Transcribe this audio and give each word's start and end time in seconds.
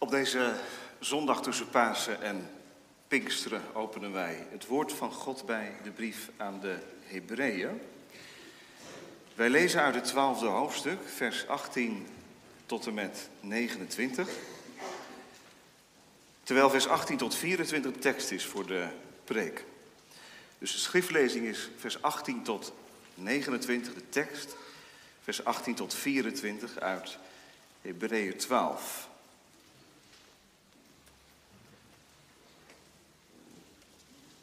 Op 0.00 0.10
deze 0.10 0.54
zondag 0.98 1.42
tussen 1.42 1.68
Pasen 1.70 2.22
en 2.22 2.50
Pinksteren 3.08 3.62
openen 3.74 4.12
wij 4.12 4.46
het 4.50 4.66
woord 4.66 4.92
van 4.92 5.12
God 5.12 5.46
bij 5.46 5.72
de 5.82 5.90
brief 5.90 6.30
aan 6.36 6.60
de 6.60 6.78
Hebreeën. 7.04 7.80
Wij 9.34 9.48
lezen 9.48 9.80
uit 9.80 9.94
het 9.94 10.04
twaalfde 10.04 10.46
hoofdstuk, 10.46 10.98
vers 11.14 11.46
18 11.46 12.06
tot 12.66 12.86
en 12.86 12.94
met 12.94 13.28
29. 13.40 14.28
Terwijl 16.42 16.70
vers 16.70 16.88
18 16.88 17.16
tot 17.16 17.34
24 17.34 17.92
de 17.92 17.98
tekst 17.98 18.30
is 18.30 18.46
voor 18.46 18.66
de 18.66 18.88
preek. 19.24 19.64
Dus 20.58 20.72
de 20.72 20.78
schriftlezing 20.78 21.46
is 21.46 21.70
vers 21.76 22.02
18 22.02 22.42
tot 22.42 22.72
29, 23.14 23.94
de 23.94 24.08
tekst. 24.08 24.56
Vers 25.22 25.44
18 25.44 25.74
tot 25.74 25.94
24 25.94 26.78
uit 26.78 27.18
Hebreeën 27.82 28.36
12. 28.36 29.07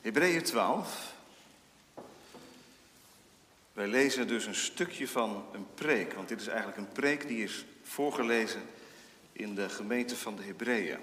Hebreeën 0.05 0.43
12. 0.43 1.13
Wij 3.73 3.87
lezen 3.87 4.27
dus 4.27 4.45
een 4.45 4.55
stukje 4.55 5.07
van 5.07 5.45
een 5.51 5.67
preek, 5.75 6.13
want 6.13 6.27
dit 6.27 6.41
is 6.41 6.47
eigenlijk 6.47 6.77
een 6.77 6.91
preek 6.91 7.27
die 7.27 7.43
is 7.43 7.65
voorgelezen 7.83 8.61
in 9.31 9.55
de 9.55 9.69
gemeente 9.69 10.15
van 10.15 10.35
de 10.35 10.43
Hebreeën. 10.43 10.99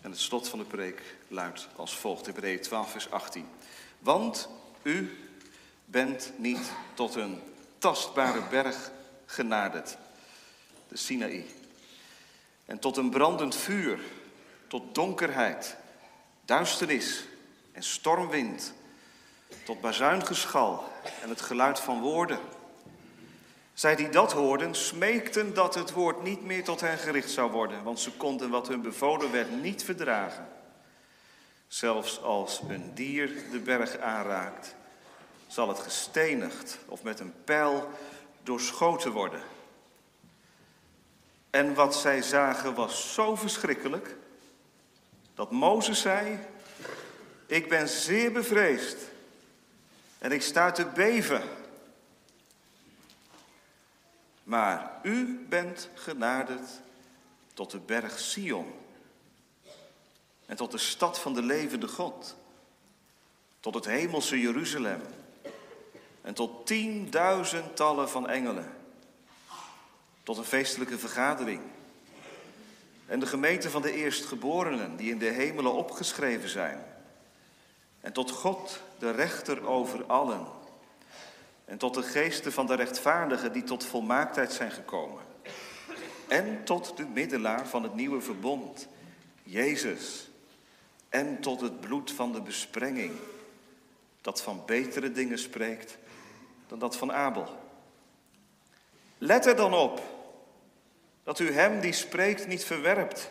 En 0.00 0.10
het 0.10 0.20
slot 0.20 0.48
van 0.48 0.58
de 0.58 0.64
preek 0.64 1.02
luidt 1.28 1.68
als 1.76 1.96
volgt, 1.96 2.26
Hebreeën 2.26 2.60
12, 2.60 2.90
vers 2.90 3.10
18. 3.10 3.48
Want 3.98 4.48
u 4.82 5.18
bent 5.84 6.32
niet 6.36 6.72
tot 6.94 7.14
een 7.14 7.40
tastbare 7.78 8.42
berg 8.50 8.90
genaderd, 9.26 9.96
de 10.88 10.96
Sinaï. 10.96 11.46
En 12.64 12.78
tot 12.78 12.96
een 12.96 13.10
brandend 13.10 13.56
vuur, 13.56 13.98
tot 14.66 14.94
donkerheid, 14.94 15.76
duisternis 16.48 17.24
en 17.72 17.82
stormwind, 17.82 18.72
tot 19.64 19.80
bazuingeschal 19.80 20.92
en 21.22 21.28
het 21.28 21.40
geluid 21.40 21.80
van 21.80 22.00
woorden. 22.00 22.38
Zij 23.74 23.96
die 23.96 24.08
dat 24.08 24.32
hoorden, 24.32 24.74
smeekten 24.74 25.54
dat 25.54 25.74
het 25.74 25.92
woord 25.92 26.22
niet 26.22 26.44
meer 26.44 26.64
tot 26.64 26.80
hen 26.80 26.98
gericht 26.98 27.30
zou 27.30 27.50
worden, 27.50 27.82
want 27.82 28.00
ze 28.00 28.10
konden 28.12 28.50
wat 28.50 28.68
hun 28.68 28.82
bevolen 28.82 29.32
werd 29.32 29.62
niet 29.62 29.84
verdragen. 29.84 30.48
Zelfs 31.66 32.22
als 32.22 32.60
een 32.68 32.94
dier 32.94 33.30
de 33.50 33.60
berg 33.60 33.98
aanraakt, 33.98 34.74
zal 35.46 35.68
het 35.68 35.78
gestenigd 35.78 36.78
of 36.86 37.02
met 37.02 37.20
een 37.20 37.34
pijl 37.44 37.90
doorschoten 38.42 39.12
worden. 39.12 39.42
En 41.50 41.74
wat 41.74 41.96
zij 41.96 42.22
zagen 42.22 42.74
was 42.74 43.14
zo 43.14 43.34
verschrikkelijk 43.34 44.16
dat 45.38 45.50
Mozes 45.50 46.00
zei: 46.00 46.38
Ik 47.46 47.68
ben 47.68 47.88
zeer 47.88 48.32
bevreesd 48.32 48.96
en 50.18 50.32
ik 50.32 50.42
sta 50.42 50.70
te 50.70 50.84
beven. 50.84 51.42
Maar 54.42 55.00
u 55.02 55.46
bent 55.48 55.88
genaderd 55.94 56.68
tot 57.54 57.70
de 57.70 57.78
berg 57.78 58.18
Sion 58.18 58.74
en 60.46 60.56
tot 60.56 60.70
de 60.70 60.78
stad 60.78 61.18
van 61.18 61.34
de 61.34 61.42
levende 61.42 61.88
God, 61.88 62.36
tot 63.60 63.74
het 63.74 63.84
hemelse 63.84 64.40
Jeruzalem 64.40 65.00
en 66.22 66.34
tot 66.34 66.66
tienduizendtallen 66.66 68.08
van 68.08 68.28
engelen, 68.28 68.72
tot 70.22 70.36
een 70.36 70.44
feestelijke 70.44 70.98
vergadering 70.98 71.62
en 73.08 73.20
de 73.20 73.26
gemeente 73.26 73.70
van 73.70 73.82
de 73.82 73.92
eerstgeborenen 73.92 74.96
die 74.96 75.10
in 75.10 75.18
de 75.18 75.30
hemelen 75.30 75.72
opgeschreven 75.72 76.48
zijn 76.48 76.84
en 78.00 78.12
tot 78.12 78.30
God, 78.30 78.80
de 78.98 79.10
rechter 79.10 79.66
over 79.66 80.04
allen 80.04 80.46
en 81.64 81.78
tot 81.78 81.94
de 81.94 82.02
geesten 82.02 82.52
van 82.52 82.66
de 82.66 82.74
rechtvaardigen 82.74 83.52
die 83.52 83.64
tot 83.64 83.84
volmaaktheid 83.84 84.52
zijn 84.52 84.70
gekomen. 84.70 85.22
En 86.28 86.64
tot 86.64 86.96
de 86.96 87.06
middelaar 87.06 87.66
van 87.66 87.82
het 87.82 87.94
nieuwe 87.94 88.20
verbond, 88.20 88.88
Jezus. 89.42 90.30
En 91.08 91.40
tot 91.40 91.60
het 91.60 91.80
bloed 91.80 92.12
van 92.12 92.32
de 92.32 92.40
besprenging, 92.40 93.12
dat 94.20 94.42
van 94.42 94.62
betere 94.66 95.12
dingen 95.12 95.38
spreekt 95.38 95.98
dan 96.66 96.78
dat 96.78 96.96
van 96.96 97.12
Abel. 97.12 97.48
Let 99.18 99.46
er 99.46 99.56
dan 99.56 99.74
op 99.74 100.17
dat 101.28 101.38
u 101.38 101.52
hem 101.52 101.80
die 101.80 101.92
spreekt 101.92 102.46
niet 102.46 102.64
verwerpt. 102.64 103.30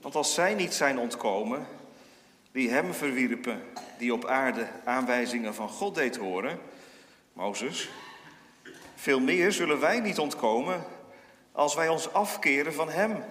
Want 0.00 0.14
als 0.14 0.34
zij 0.34 0.54
niet 0.54 0.74
zijn 0.74 0.98
ontkomen, 0.98 1.66
die 2.52 2.70
hem 2.70 2.94
verwierpen, 2.94 3.62
die 3.98 4.12
op 4.12 4.26
aarde 4.26 4.68
aanwijzingen 4.84 5.54
van 5.54 5.68
God 5.68 5.94
deed 5.94 6.16
horen, 6.16 6.58
Mozes, 7.32 7.90
veel 8.94 9.20
meer 9.20 9.52
zullen 9.52 9.80
wij 9.80 10.00
niet 10.00 10.18
ontkomen 10.18 10.84
als 11.52 11.74
wij 11.74 11.88
ons 11.88 12.12
afkeren 12.12 12.74
van 12.74 12.88
hem, 12.88 13.24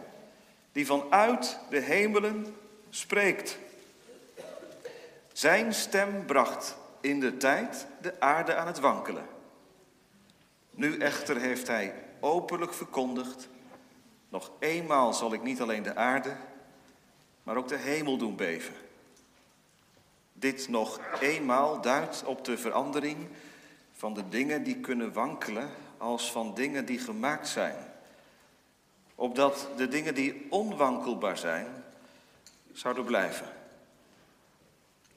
die 0.72 0.86
vanuit 0.86 1.60
de 1.70 1.80
hemelen 1.80 2.56
spreekt. 2.90 3.58
Zijn 5.34 5.74
stem 5.74 6.26
bracht 6.26 6.78
in 7.00 7.20
de 7.20 7.38
tijd 7.38 7.88
de 8.02 8.20
aarde 8.20 8.56
aan 8.56 8.68
het 8.68 8.80
wankelen. 8.80 9.26
Nu 10.72 10.98
echter 10.98 11.40
heeft 11.40 11.68
hij 11.68 11.94
openlijk 12.22 12.74
verkondigd, 12.74 13.50
nog 14.30 14.52
eenmaal 14.60 15.14
zal 15.14 15.34
ik 15.34 15.44
niet 15.44 15.62
alleen 15.62 15.84
de 15.84 15.96
aarde, 15.96 16.36
maar 17.44 17.58
ook 17.58 17.68
de 17.68 17.78
hemel 17.78 18.18
doen 18.18 18.36
beven. 18.36 18.74
Dit 20.34 20.68
nog 20.68 21.00
eenmaal 21.20 21.82
duidt 21.82 22.24
op 22.24 22.46
de 22.46 22.58
verandering 22.58 23.28
van 23.94 24.14
de 24.14 24.30
dingen 24.30 24.64
die 24.64 24.80
kunnen 24.80 25.14
wankelen 25.14 25.70
als 25.98 26.32
van 26.32 26.54
dingen 26.54 26.86
die 26.86 27.00
gemaakt 27.00 27.48
zijn. 27.48 27.76
Opdat 29.16 29.68
de 29.78 29.88
dingen 29.88 30.16
die 30.16 30.48
onwankelbaar 30.50 31.38
zijn, 31.38 31.68
zouden 32.74 33.06
blijven. 33.06 33.48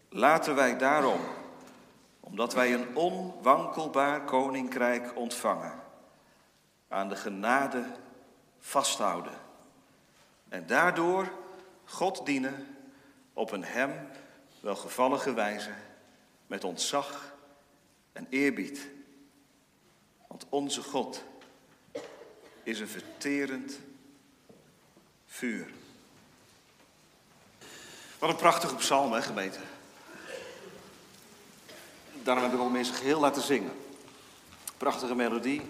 Laten 0.09 0.55
wij 0.55 0.79
daarom, 0.79 1.21
omdat 2.21 2.55
wij 2.55 2.75
een 2.75 2.97
onwankelbaar 2.97 4.21
koninkrijk 4.21 5.17
ontvangen, 5.17 5.84
aan 6.89 7.09
de 7.09 7.17
genade 7.17 7.87
vasthouden. 8.59 9.33
En 10.49 10.67
daardoor 10.67 11.33
God 11.85 12.27
dienen 12.27 12.77
op 13.33 13.51
een 13.51 13.65
hem 13.65 14.09
welgevallige 14.61 15.35
wijze 15.35 15.75
met 16.47 16.65
ontzag 16.65 17.35
en 18.13 18.27
eerbied. 18.31 18.87
Want 20.27 20.47
onze 20.49 20.83
God 20.83 21.23
is 22.63 22.81
een 22.81 22.89
verterend 22.89 23.79
vuur. 25.27 25.67
Wat 28.19 28.31
een 28.31 28.37
prachtige 28.37 28.75
psalm, 28.75 29.13
hè, 29.13 29.23
gemeente? 29.23 29.59
Daarom 32.23 32.45
heb 32.45 32.53
ik 32.53 32.61
ook 32.61 32.71
mensen 32.71 32.95
geheel 32.95 33.21
laten 33.21 33.43
zingen. 33.43 33.73
Prachtige 34.77 35.15
melodie, 35.15 35.63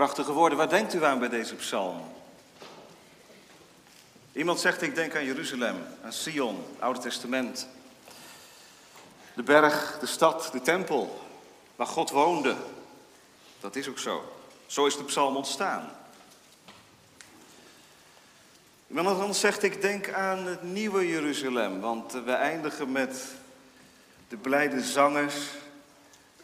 prachtige 0.00 0.32
woorden. 0.32 0.58
Waar 0.58 0.68
denkt 0.68 0.94
u 0.94 1.04
aan 1.04 1.18
bij 1.18 1.28
deze 1.28 1.54
psalm? 1.54 2.00
Iemand 4.32 4.60
zegt, 4.60 4.82
ik 4.82 4.94
denk 4.94 5.16
aan 5.16 5.24
Jeruzalem, 5.24 5.76
aan 6.04 6.12
Sion, 6.12 6.64
Oude 6.78 7.00
Testament. 7.00 7.68
De 9.34 9.42
berg, 9.42 9.98
de 9.98 10.06
stad, 10.06 10.48
de 10.52 10.60
tempel, 10.60 11.20
waar 11.76 11.86
God 11.86 12.10
woonde. 12.10 12.56
Dat 13.60 13.76
is 13.76 13.88
ook 13.88 13.98
zo. 13.98 14.32
Zo 14.66 14.86
is 14.86 14.96
de 14.96 15.04
psalm 15.04 15.36
ontstaan. 15.36 15.90
Iemand 18.88 19.20
anders 19.20 19.40
zegt, 19.40 19.62
ik 19.62 19.82
denk 19.82 20.12
aan 20.12 20.46
het 20.46 20.62
nieuwe 20.62 21.08
Jeruzalem, 21.08 21.80
want 21.80 22.12
we 22.12 22.32
eindigen 22.32 22.92
met 22.92 23.24
de 24.28 24.36
blijde 24.36 24.82
zangers 24.82 25.36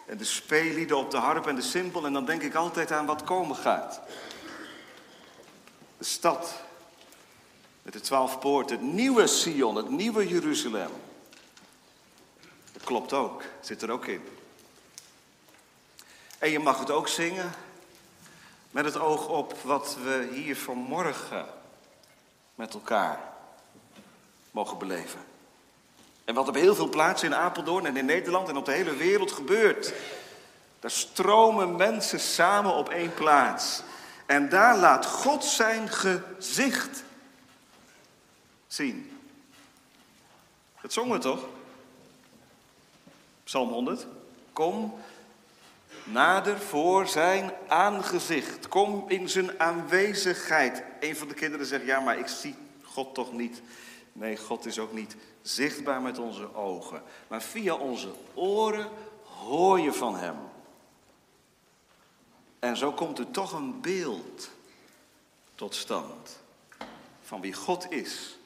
en 0.06 0.16
de 0.16 0.24
speellieden 0.24 0.96
op 0.96 1.10
de 1.10 1.16
harp 1.16 1.46
en 1.46 1.54
de 1.54 1.62
simpel 1.62 2.06
en 2.06 2.12
dan 2.12 2.24
denk 2.24 2.42
ik 2.42 2.54
altijd 2.54 2.92
aan 2.92 3.06
wat 3.06 3.24
komen 3.24 3.56
gaat. 3.56 4.00
De 5.98 6.04
stad 6.04 6.54
met 7.82 7.92
de 7.92 8.00
twaalf 8.00 8.38
poorten, 8.38 8.76
het 8.76 8.86
nieuwe 8.86 9.26
Sion, 9.26 9.76
het 9.76 9.88
nieuwe 9.88 10.28
Jeruzalem. 10.28 10.90
Dat 12.72 12.82
klopt 12.84 13.12
ook, 13.12 13.42
zit 13.60 13.82
er 13.82 13.90
ook 13.90 14.06
in. 14.06 14.22
En 16.38 16.50
je 16.50 16.58
mag 16.58 16.78
het 16.78 16.90
ook 16.90 17.08
zingen 17.08 17.52
met 18.70 18.84
het 18.84 18.98
oog 18.98 19.28
op 19.28 19.58
wat 19.62 19.96
we 20.02 20.28
hier 20.32 20.56
vanmorgen 20.56 21.46
met 22.54 22.74
elkaar 22.74 23.20
mogen 24.50 24.78
beleven. 24.78 25.35
En 26.26 26.34
wat 26.34 26.48
op 26.48 26.54
heel 26.54 26.74
veel 26.74 26.88
plaatsen 26.88 27.28
in 27.28 27.34
Apeldoorn 27.34 27.86
en 27.86 27.96
in 27.96 28.04
Nederland 28.04 28.48
en 28.48 28.56
op 28.56 28.64
de 28.64 28.72
hele 28.72 28.96
wereld 28.96 29.32
gebeurt. 29.32 29.92
Daar 30.80 30.90
stromen 30.90 31.76
mensen 31.76 32.20
samen 32.20 32.74
op 32.74 32.88
één 32.88 33.14
plaats. 33.14 33.82
En 34.26 34.48
daar 34.48 34.76
laat 34.76 35.06
God 35.06 35.44
zijn 35.44 35.88
gezicht 35.88 37.04
zien. 38.66 39.18
Dat 40.80 40.92
zongen 40.92 41.12
we 41.12 41.18
toch? 41.18 41.44
Psalm 43.44 43.68
100. 43.68 44.06
Kom 44.52 44.94
nader 46.04 46.58
voor 46.58 47.08
zijn 47.08 47.52
aangezicht. 47.68 48.68
Kom 48.68 49.04
in 49.08 49.28
zijn 49.28 49.60
aanwezigheid. 49.60 50.82
Een 51.00 51.16
van 51.16 51.28
de 51.28 51.34
kinderen 51.34 51.66
zegt, 51.66 51.84
ja, 51.84 52.00
maar 52.00 52.18
ik 52.18 52.28
zie 52.28 52.54
God 52.82 53.14
toch 53.14 53.32
niet. 53.32 53.62
Nee, 54.12 54.36
God 54.36 54.66
is 54.66 54.78
ook 54.78 54.92
niet 54.92 55.16
zichtbaar 55.48 56.02
met 56.02 56.18
onze 56.18 56.54
ogen. 56.54 57.02
Maar 57.28 57.42
via 57.42 57.74
onze 57.74 58.14
oren 58.34 58.90
hoor 59.22 59.80
je 59.80 59.92
van 59.92 60.16
Hem. 60.16 60.36
En 62.58 62.76
zo 62.76 62.92
komt 62.92 63.18
er 63.18 63.30
toch 63.30 63.52
een 63.52 63.80
beeld 63.80 64.50
tot 65.54 65.74
stand 65.74 66.38
van 67.22 67.40
wie 67.40 67.52
God 67.52 67.90
is. 67.90 68.38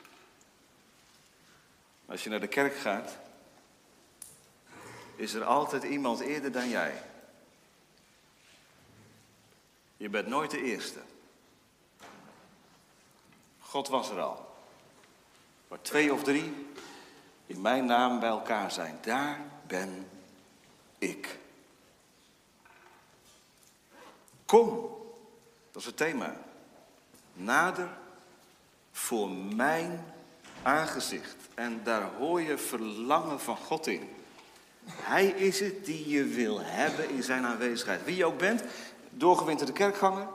Als 2.06 2.24
je 2.24 2.30
naar 2.30 2.40
de 2.40 2.46
kerk 2.46 2.76
gaat, 2.76 3.18
is 5.16 5.34
er 5.34 5.44
altijd 5.44 5.82
iemand 5.82 6.20
eerder 6.20 6.52
dan 6.52 6.68
jij. 6.68 7.02
Je 9.96 10.08
bent 10.08 10.26
nooit 10.26 10.50
de 10.50 10.62
eerste. 10.62 11.00
God 13.60 13.88
was 13.88 14.10
er 14.10 14.20
al. 14.20 14.54
Waar 15.68 15.82
twee 15.82 16.12
of 16.12 16.22
drie 16.22 16.69
in 17.50 17.60
mijn 17.60 17.84
naam 17.84 18.20
bij 18.20 18.28
elkaar 18.28 18.72
zijn, 18.72 18.98
daar 19.00 19.40
ben 19.66 20.08
ik. 20.98 21.38
Kom, 24.46 24.88
dat 25.70 25.80
is 25.80 25.86
het 25.86 25.96
thema. 25.96 26.36
Nader 27.32 27.88
voor 28.92 29.30
mijn 29.30 30.04
aangezicht. 30.62 31.36
En 31.54 31.80
daar 31.84 32.02
hoor 32.18 32.40
je 32.40 32.58
verlangen 32.58 33.40
van 33.40 33.56
God 33.56 33.86
in. 33.86 34.08
Hij 34.84 35.26
is 35.26 35.60
het 35.60 35.84
die 35.84 36.08
je 36.08 36.24
wil 36.24 36.60
hebben 36.60 37.10
in 37.10 37.22
zijn 37.22 37.44
aanwezigheid. 37.44 38.04
Wie 38.04 38.16
je 38.16 38.24
ook 38.24 38.38
bent, 38.38 38.64
doorgewinterde 39.10 39.72
kerkganger, 39.72 40.28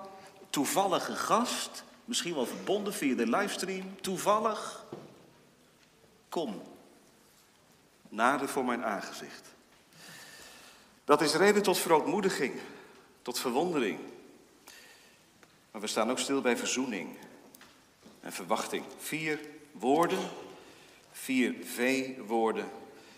toevallige 0.50 1.16
gast, 1.16 1.84
misschien 2.06 2.36
wel 2.36 2.46
verbonden 2.46 2.94
via 2.94 3.16
de 3.16 3.28
livestream, 3.28 4.02
toevallig. 4.02 4.86
Kom, 6.30 6.62
nader 8.10 8.50
voor 8.50 8.66
mijn 8.66 8.84
aangezicht. 8.84 9.54
Dat 11.04 11.22
is 11.22 11.34
reden 11.34 11.62
tot 11.62 11.78
verootmoediging, 11.78 12.54
tot 13.22 13.40
verwondering. 13.40 14.00
Maar 15.72 15.82
we 15.82 15.88
staan 15.88 16.10
ook 16.10 16.20
stil 16.20 16.42
bij 16.42 16.58
verzoening 16.58 17.18
en 18.22 18.34
verwachting. 18.34 18.84
Vier 18.98 19.40
woorden, 19.72 20.30
vier 21.12 21.56
V-woorden. 21.64 22.70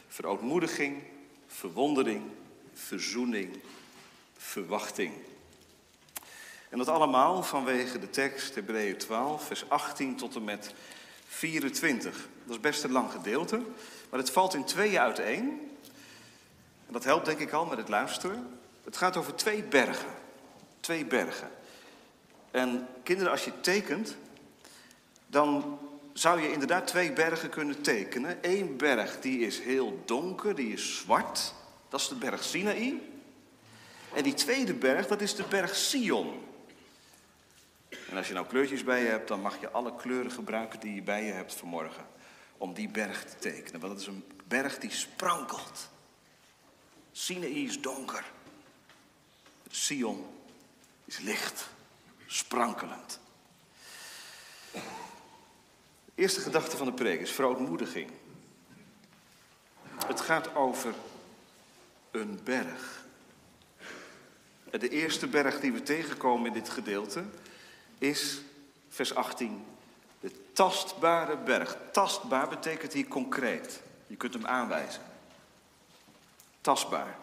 Verootmoediging, 0.08 1.04
verwondering, 1.48 2.22
verzoening, 2.74 3.60
verwachting. 4.38 5.14
En 6.70 6.78
dat 6.78 6.88
allemaal 6.88 7.44
vanwege 7.44 8.00
de 8.00 8.10
tekst 8.10 8.56
Hebreeën 8.56 8.98
12, 8.98 9.46
vers 9.46 9.70
18 9.70 10.16
tot 10.16 10.36
en 10.36 10.44
met 10.44 10.74
24. 11.28 12.28
Dat 12.44 12.56
is 12.56 12.62
best 12.62 12.84
een 12.84 12.92
lang 12.92 13.12
gedeelte, 13.12 13.62
maar 14.10 14.20
het 14.20 14.32
valt 14.32 14.54
in 14.54 14.64
tweeën 14.64 15.00
uiteen. 15.00 15.72
En 16.88 16.94
dat 16.94 17.04
helpt 17.04 17.26
denk 17.26 17.40
ik 17.40 17.52
al 17.52 17.66
met 17.66 17.78
het 17.78 17.90
luisteren. 17.90 18.60
Het 18.84 18.98
gaat 18.98 19.18
over 19.18 19.36
twee 19.36 19.64
bergen. 19.64 20.14
Twee 20.80 21.06
bergen. 21.06 21.50
En 22.52 22.88
kinderen, 23.04 23.32
als 23.32 23.46
je 23.46 23.62
tekent, 23.62 24.16
dan 25.28 25.80
zou 26.14 26.42
je 26.42 26.52
inderdaad 26.52 26.88
twee 26.88 27.14
bergen 27.14 27.50
kunnen 27.50 27.82
tekenen. 27.82 28.38
Eén 28.42 28.78
berg 28.78 29.20
die 29.20 29.40
is 29.40 29.60
heel 29.60 30.02
donker, 30.06 30.56
die 30.56 30.74
is 30.74 30.98
zwart. 30.98 31.54
Dat 31.90 32.00
is 32.00 32.08
de 32.08 32.16
berg 32.16 32.44
Sinaï. 32.44 33.02
En 34.14 34.24
die 34.24 34.34
tweede 34.34 34.74
berg, 34.74 35.08
dat 35.08 35.22
is 35.22 35.36
de 35.36 35.44
berg 35.50 35.76
Sion. 35.76 36.46
En 38.10 38.18
als 38.18 38.28
je 38.28 38.34
nou 38.34 38.46
kleurtjes 38.46 38.84
bij 38.84 39.02
je 39.02 39.08
hebt, 39.08 39.28
dan 39.28 39.42
mag 39.42 39.60
je 39.60 39.70
alle 39.70 39.96
kleuren 39.96 40.32
gebruiken 40.32 40.80
die 40.80 40.96
je 40.96 41.02
bij 41.02 41.24
je 41.24 41.32
hebt 41.32 41.54
vanmorgen. 41.54 42.06
Om 42.58 42.74
die 42.74 42.90
berg 42.90 43.24
te 43.24 43.36
tekenen. 43.40 43.80
Want 43.80 43.94
dat 43.94 44.02
is 44.02 44.08
een 44.08 44.32
berg 44.48 44.78
die 44.80 44.92
sprankelt. 44.92 45.90
Sinaï 47.12 47.66
is 47.66 47.82
donker. 47.82 48.24
Sion 49.70 50.26
is 51.06 51.18
licht, 51.18 51.70
sprankelend. 52.26 53.20
De 56.06 56.24
eerste 56.24 56.40
gedachte 56.40 56.78
van 56.78 56.86
de 56.86 56.94
preek 56.94 57.22
is 57.22 57.32
verootmoediging. 57.32 58.12
Het 60.06 60.22
gaat 60.22 60.56
over 60.56 60.94
een 62.12 62.40
berg. 62.44 63.06
De 64.72 64.90
eerste 64.90 65.28
berg 65.28 65.60
die 65.60 65.72
we 65.72 65.84
tegenkomen 65.84 66.48
in 66.48 66.54
dit 66.54 66.70
gedeelte 66.70 67.24
is, 67.98 68.42
vers 68.90 69.16
18, 69.16 69.50
de 69.50 69.77
tastbare 70.58 71.38
berg. 71.38 71.78
Tastbaar 71.92 72.48
betekent 72.48 72.94
hier 72.94 73.08
concreet. 73.08 73.82
Je 74.08 74.16
kunt 74.16 74.34
hem 74.34 74.46
aanwijzen. 74.46 75.02
Tastbaar. 76.62 77.18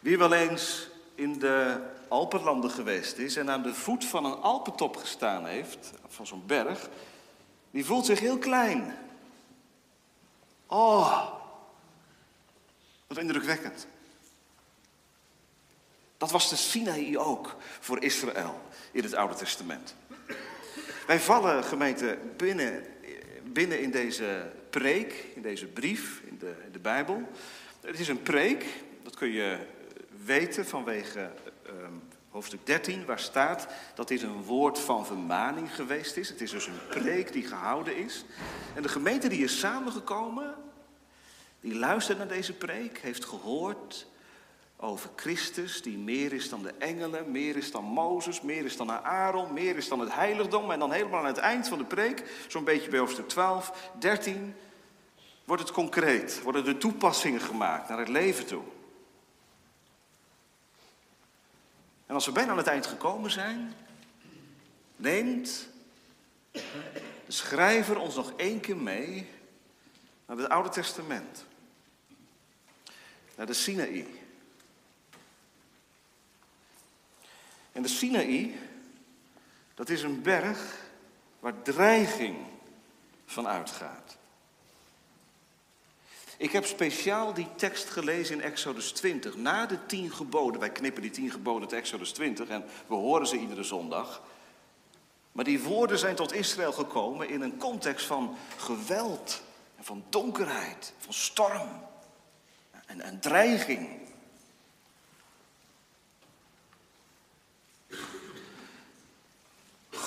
Wie 0.00 0.18
wel 0.18 0.32
eens 0.32 0.88
in 1.14 1.38
de 1.38 1.86
Alpenlanden 2.08 2.70
geweest 2.70 3.16
is 3.16 3.36
en 3.36 3.50
aan 3.50 3.62
de 3.62 3.74
voet 3.74 4.04
van 4.04 4.24
een 4.24 4.40
Alpentop 4.40 4.96
gestaan 4.96 5.46
heeft, 5.46 5.92
van 6.08 6.26
zo'n 6.26 6.46
berg, 6.46 6.88
die 7.70 7.84
voelt 7.84 8.06
zich 8.06 8.20
heel 8.20 8.38
klein. 8.38 8.98
Oh, 10.66 11.28
wat 13.06 13.18
indrukwekkend. 13.18 13.86
Dat 16.16 16.30
was 16.30 16.48
de 16.48 16.56
Sinaï 16.56 17.18
ook 17.18 17.56
voor 17.80 18.02
Israël 18.02 18.60
in 18.92 19.02
het 19.02 19.14
Oude 19.14 19.34
Testament. 19.34 19.94
Wij 21.08 21.20
vallen, 21.20 21.64
gemeente, 21.64 22.18
binnen, 22.36 22.84
binnen 23.44 23.80
in 23.80 23.90
deze 23.90 24.50
preek, 24.70 25.24
in 25.34 25.42
deze 25.42 25.66
brief, 25.66 26.20
in 26.24 26.38
de, 26.38 26.54
de 26.72 26.78
Bijbel. 26.78 27.28
Het 27.80 27.98
is 27.98 28.08
een 28.08 28.22
preek, 28.22 28.64
dat 29.02 29.16
kun 29.16 29.30
je 29.30 29.58
weten 30.24 30.66
vanwege 30.66 31.30
um, 31.66 32.02
hoofdstuk 32.30 32.66
13, 32.66 33.04
waar 33.04 33.18
staat 33.18 33.66
dat 33.94 34.08
dit 34.08 34.22
een 34.22 34.42
woord 34.42 34.78
van 34.78 35.06
vermaning 35.06 35.74
geweest 35.74 36.16
is. 36.16 36.28
Het 36.28 36.40
is 36.40 36.50
dus 36.50 36.66
een 36.66 36.86
preek 36.88 37.32
die 37.32 37.46
gehouden 37.46 37.96
is. 37.96 38.24
En 38.74 38.82
de 38.82 38.88
gemeente 38.88 39.28
die 39.28 39.44
is 39.44 39.58
samengekomen, 39.58 40.54
die 41.60 41.74
luistert 41.74 42.18
naar 42.18 42.28
deze 42.28 42.52
preek, 42.52 42.98
heeft 42.98 43.24
gehoord 43.24 44.06
over 44.80 45.10
Christus, 45.16 45.82
die 45.82 45.98
meer 45.98 46.32
is 46.32 46.48
dan 46.48 46.62
de 46.62 46.74
engelen, 46.78 47.30
meer 47.30 47.56
is 47.56 47.70
dan 47.70 47.84
Mozes, 47.84 48.40
meer 48.40 48.64
is 48.64 48.76
dan 48.76 48.90
Aaron, 48.90 49.52
meer 49.52 49.76
is 49.76 49.88
dan 49.88 50.00
het 50.00 50.14
heiligdom. 50.14 50.70
En 50.70 50.78
dan 50.78 50.92
helemaal 50.92 51.20
aan 51.20 51.26
het 51.26 51.36
eind 51.36 51.68
van 51.68 51.78
de 51.78 51.84
preek, 51.84 52.44
zo'n 52.48 52.64
beetje 52.64 52.90
bij 52.90 52.98
hoofdstuk 52.98 53.28
12, 53.28 53.90
13, 53.98 54.54
wordt 55.44 55.62
het 55.62 55.72
concreet, 55.72 56.42
worden 56.42 56.64
de 56.64 56.78
toepassingen 56.78 57.40
gemaakt 57.40 57.88
naar 57.88 57.98
het 57.98 58.08
leven 58.08 58.46
toe. 58.46 58.62
En 62.06 62.14
als 62.14 62.26
we 62.26 62.32
bijna 62.32 62.50
aan 62.50 62.56
het 62.56 62.66
eind 62.66 62.86
gekomen 62.86 63.30
zijn, 63.30 63.74
neemt 64.96 65.68
de 66.52 66.62
schrijver 67.26 67.98
ons 67.98 68.14
nog 68.14 68.32
één 68.36 68.60
keer 68.60 68.76
mee 68.76 69.28
naar 70.26 70.36
het 70.36 70.48
Oude 70.48 70.68
Testament. 70.68 71.44
Naar 73.36 73.46
de 73.46 73.52
Sinaï. 73.52 74.17
En 77.78 77.84
de 77.84 77.90
Sinaï, 77.90 78.54
dat 79.74 79.88
is 79.88 80.02
een 80.02 80.22
berg 80.22 80.90
waar 81.40 81.62
dreiging 81.62 82.36
van 83.26 83.48
uitgaat. 83.48 84.16
Ik 86.36 86.52
heb 86.52 86.64
speciaal 86.64 87.34
die 87.34 87.48
tekst 87.56 87.88
gelezen 87.88 88.34
in 88.34 88.42
Exodus 88.42 88.92
20, 88.92 89.36
na 89.36 89.66
de 89.66 89.86
tien 89.86 90.10
geboden. 90.12 90.60
Wij 90.60 90.70
knippen 90.70 91.02
die 91.02 91.10
tien 91.10 91.30
geboden 91.30 91.62
uit 91.62 91.72
Exodus 91.72 92.12
20 92.12 92.48
en 92.48 92.64
we 92.86 92.94
horen 92.94 93.26
ze 93.26 93.36
iedere 93.36 93.62
zondag. 93.62 94.22
Maar 95.32 95.44
die 95.44 95.62
woorden 95.62 95.98
zijn 95.98 96.14
tot 96.14 96.32
Israël 96.32 96.72
gekomen 96.72 97.28
in 97.28 97.40
een 97.40 97.58
context 97.58 98.06
van 98.06 98.36
geweld, 98.56 99.42
en 99.76 99.84
van 99.84 100.04
donkerheid, 100.08 100.92
van 100.98 101.14
storm 101.14 101.68
en, 102.86 103.00
en 103.00 103.20
dreiging. 103.20 104.07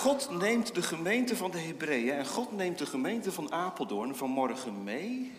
God 0.02 0.30
neemt 0.30 0.76
de 0.76 0.82
gemeente 0.82 1.36
van 1.36 1.52
de 1.52 1.60
Hebreeën 1.60 2.14
en 2.14 2.26
God 2.26 2.52
neemt 2.52 2.78
de 2.78 2.86
gemeente 2.86 3.32
van 3.32 3.52
Apeldoorn 3.52 4.16
vanmorgen 4.16 4.84
mee 4.84 5.32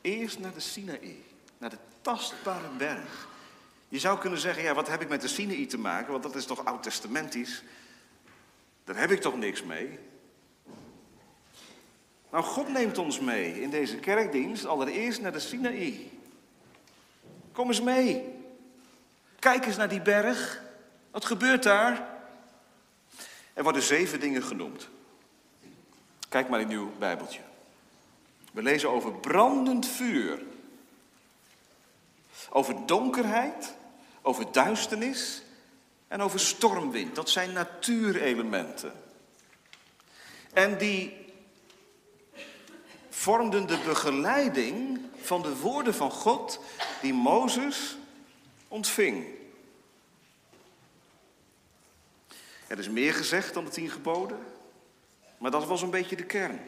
Eerst 0.00 0.38
naar 0.38 0.52
de 0.52 0.60
Sinaï, 0.60 1.16
naar 1.58 1.70
de 1.70 1.78
tastbare 2.00 2.68
berg. 2.78 3.28
Je 3.88 3.98
zou 3.98 4.18
kunnen 4.18 4.38
zeggen, 4.38 4.62
ja, 4.62 4.74
wat 4.74 4.88
heb 4.88 5.02
ik 5.02 5.08
met 5.08 5.20
de 5.20 5.28
Sinaï 5.28 5.66
te 5.66 5.78
maken? 5.78 6.10
Want 6.10 6.22
dat 6.22 6.34
is 6.34 6.44
toch 6.46 6.64
oud-testamentisch? 6.64 7.62
Daar 8.84 8.96
heb 8.96 9.10
ik 9.10 9.20
toch 9.20 9.36
niks 9.36 9.62
mee? 9.62 9.98
Nou, 12.30 12.44
God 12.44 12.68
neemt 12.68 12.98
ons 12.98 13.20
mee 13.20 13.62
in 13.62 13.70
deze 13.70 13.96
kerkdienst 13.96 14.66
allereerst 14.66 15.20
naar 15.20 15.32
de 15.32 15.40
Sinaï. 15.40 16.10
Kom 17.52 17.68
eens 17.68 17.80
mee. 17.80 18.24
Kijk 19.38 19.66
eens 19.66 19.76
naar 19.76 19.88
die 19.88 20.02
berg. 20.02 20.62
Wat 21.10 21.24
gebeurt 21.24 21.62
daar? 21.62 22.15
Er 23.56 23.62
worden 23.62 23.82
zeven 23.82 24.20
dingen 24.20 24.42
genoemd. 24.42 24.88
Kijk 26.28 26.48
maar 26.48 26.60
in 26.60 26.70
uw 26.70 26.92
Bijbeltje. 26.98 27.40
We 28.52 28.62
lezen 28.62 28.90
over 28.90 29.12
brandend 29.12 29.86
vuur. 29.86 30.42
Over 32.50 32.86
donkerheid, 32.86 33.74
over 34.22 34.52
duisternis 34.52 35.42
en 36.08 36.20
over 36.20 36.40
stormwind. 36.40 37.14
Dat 37.14 37.30
zijn 37.30 37.52
natuurelementen. 37.52 38.92
En 40.52 40.78
die 40.78 41.12
vormden 43.08 43.66
de 43.66 43.78
begeleiding 43.84 45.00
van 45.20 45.42
de 45.42 45.56
woorden 45.56 45.94
van 45.94 46.10
God 46.10 46.60
die 47.00 47.14
Mozes 47.14 47.96
ontving. 48.68 49.35
Er 52.66 52.78
is 52.78 52.88
meer 52.88 53.14
gezegd 53.14 53.54
dan 53.54 53.64
de 53.64 53.70
tien 53.70 53.90
geboden, 53.90 54.38
maar 55.38 55.50
dat 55.50 55.66
was 55.66 55.82
een 55.82 55.90
beetje 55.90 56.16
de 56.16 56.24
kern. 56.24 56.60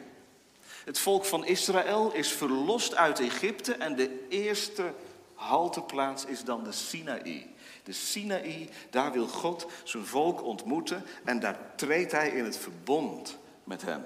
Het 0.85 0.99
volk 0.99 1.25
van 1.25 1.45
Israël 1.45 2.13
is 2.13 2.31
verlost 2.31 2.95
uit 2.95 3.19
Egypte 3.19 3.73
en 3.73 3.95
de 3.95 4.27
eerste 4.29 4.93
halteplaats 5.33 6.25
is 6.25 6.43
dan 6.43 6.63
de 6.63 6.71
Sinaï. 6.71 7.53
De 7.83 7.93
Sinaï, 7.93 8.69
daar 8.89 9.11
wil 9.11 9.27
God 9.27 9.65
zijn 9.83 10.05
volk 10.05 10.43
ontmoeten 10.43 11.05
en 11.25 11.39
daar 11.39 11.75
treedt 11.75 12.11
hij 12.11 12.29
in 12.29 12.43
het 12.43 12.57
verbond 12.57 13.37
met 13.63 13.81
hen. 13.81 14.05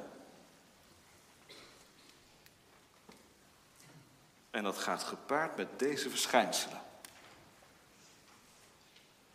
En 4.51 4.63
dat 4.63 4.77
gaat 4.77 5.03
gepaard 5.03 5.57
met 5.57 5.67
deze 5.79 6.09
verschijnselen. 6.09 6.81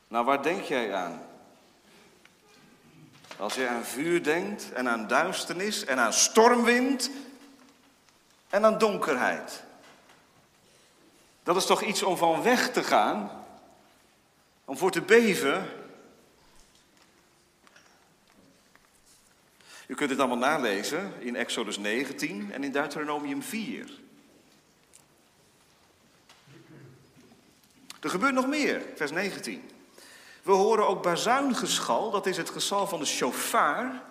Nou, 0.08 0.24
waar 0.24 0.42
denk 0.42 0.62
jij 0.62 0.94
aan? 0.94 1.26
Als 3.38 3.54
je 3.54 3.68
aan 3.68 3.85
vuur 3.85 4.23
denkt 4.23 4.73
en 4.73 4.88
aan 4.88 5.07
duisternis 5.07 5.85
en 5.85 5.99
aan 5.99 6.12
stormwind 6.12 7.11
en 8.49 8.64
aan 8.64 8.78
donkerheid. 8.78 9.62
Dat 11.42 11.57
is 11.57 11.66
toch 11.66 11.83
iets 11.83 12.02
om 12.02 12.16
van 12.16 12.42
weg 12.42 12.71
te 12.73 12.83
gaan, 12.83 13.45
om 14.64 14.76
voor 14.76 14.90
te 14.90 15.00
beven. 15.00 15.71
U 19.87 19.95
kunt 19.95 20.11
het 20.11 20.18
allemaal 20.18 20.38
nalezen 20.38 21.12
in 21.18 21.37
Exodus 21.37 21.78
19 21.78 22.52
en 22.52 22.64
in 22.64 22.73
Deuteronomium 22.73 23.42
4. 23.42 23.90
Er 28.00 28.11
gebeurt 28.11 28.35
nog 28.35 28.47
meer, 28.47 28.83
vers 28.95 29.11
19. 29.11 29.77
We 30.48 30.54
horen 30.54 30.88
ook 30.88 31.02
bazuingeschal, 31.02 32.10
dat 32.10 32.26
is 32.26 32.36
het 32.36 32.50
gesal 32.50 32.86
van 32.86 32.98
de 32.98 33.04
shofar. 33.04 34.02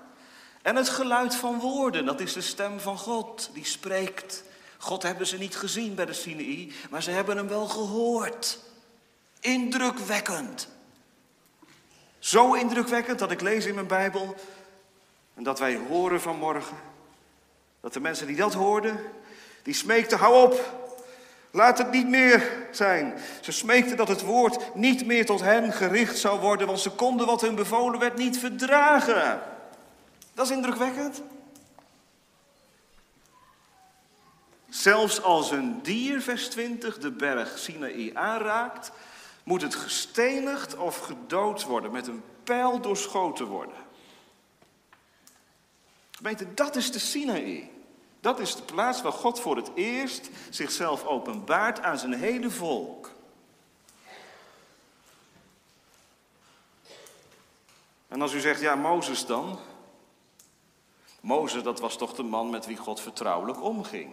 En 0.62 0.76
het 0.76 0.90
geluid 0.90 1.36
van 1.36 1.60
woorden, 1.60 2.06
dat 2.06 2.20
is 2.20 2.34
de 2.34 2.42
stem 2.42 2.80
van 2.80 2.98
God 2.98 3.50
die 3.54 3.66
spreekt. 3.66 4.44
God 4.78 5.04
hebben 5.04 5.28
ze 5.28 5.38
niet 5.38 5.56
gezien 5.56 5.96
bij 5.96 6.06
de 6.06 6.14
Sinaï, 6.14 6.72
maar 6.90 7.04
ze 7.04 7.12
hebben 7.12 7.38
hem 7.38 7.48
wel 7.48 7.68
gehoord. 7.68 8.60
Indrukwekkend. 9.40 10.68
Zo 12.20 12.54
indrukwekkend 12.54 13.20
dat 13.20 13.32
ik 13.32 13.42
lees 13.42 13.66
in 13.66 13.76
mijn 13.76 13.88
Bijbel 13.88 14.36
en 15.34 15.44
dat 15.44 15.60
wij 15.60 15.76
horen 15.76 16.22
vanmorgen 16.22 16.78
dat 17.80 17.94
de 17.94 18.00
mensen 18.00 18.28
die 18.28 18.36
dat 18.36 18.54
hoorden, 18.54 19.00
die 19.64 19.74
smeekten, 19.74 20.18
hou 20.18 20.44
op, 20.44 20.87
Laat 21.52 21.78
het 21.78 21.92
niet 21.92 22.08
meer 22.08 22.68
zijn. 22.72 23.18
Ze 23.42 23.52
smeekten 23.52 23.98
dat 23.98 24.08
het 24.08 24.22
woord 24.22 24.76
niet 24.76 25.06
meer 25.06 25.26
tot 25.26 25.42
hen 25.42 25.74
gericht 25.74 26.18
zou 26.18 26.40
worden, 26.40 26.68
want 26.68 26.80
ze 26.80 26.90
konden 26.90 27.26
wat 27.26 27.42
hun 27.42 27.56
bevolen 27.56 28.00
werd 28.00 28.18
niet 28.18 28.40
verdragen. 28.40 29.42
Dat 30.34 30.46
is 30.46 30.56
indrukwekkend. 30.56 31.22
Zelfs 34.70 35.22
als 35.22 35.52
een 35.52 35.82
dier, 35.82 36.22
vers 36.22 36.48
20, 36.48 36.98
de 36.98 37.12
berg 37.12 37.58
Sinaï 37.58 38.12
aanraakt, 38.14 38.92
moet 39.44 39.62
het 39.62 39.76
gestenigd 39.76 40.76
of 40.76 40.98
gedood 40.98 41.64
worden, 41.64 41.92
met 41.92 42.08
een 42.08 42.24
pijl 42.44 42.82
doorschoten 42.82 43.46
worden. 43.46 43.76
Gemeente, 46.12 46.54
dat 46.54 46.76
is 46.76 46.92
de 46.92 47.00
Sinaï. 47.00 47.77
Dat 48.28 48.40
is 48.40 48.56
de 48.56 48.64
plaats 48.64 49.02
waar 49.02 49.12
God 49.12 49.40
voor 49.40 49.56
het 49.56 49.72
eerst 49.76 50.30
zichzelf 50.50 51.06
openbaart 51.06 51.82
aan 51.82 52.00
zijn 52.00 52.14
hele 52.14 52.50
volk. 52.50 53.12
En 58.08 58.22
als 58.22 58.34
u 58.34 58.40
zegt, 58.40 58.62
ja, 58.62 58.76
Mozes 58.76 59.26
dan? 59.26 59.60
Mozes, 61.22 61.64
dat 61.64 61.80
was 61.80 61.98
toch 61.98 62.14
de 62.14 62.24
man 62.24 62.50
met 62.50 62.66
wie 62.66 62.78
God 62.78 63.02
vertrouwelijk 63.02 63.64
omging. 63.64 64.12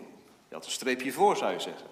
Je 0.49 0.55
had 0.55 0.65
een 0.65 0.71
streepje 0.71 1.13
voor, 1.13 1.37
zou 1.37 1.53
je 1.53 1.61
zeggen. 1.61 1.87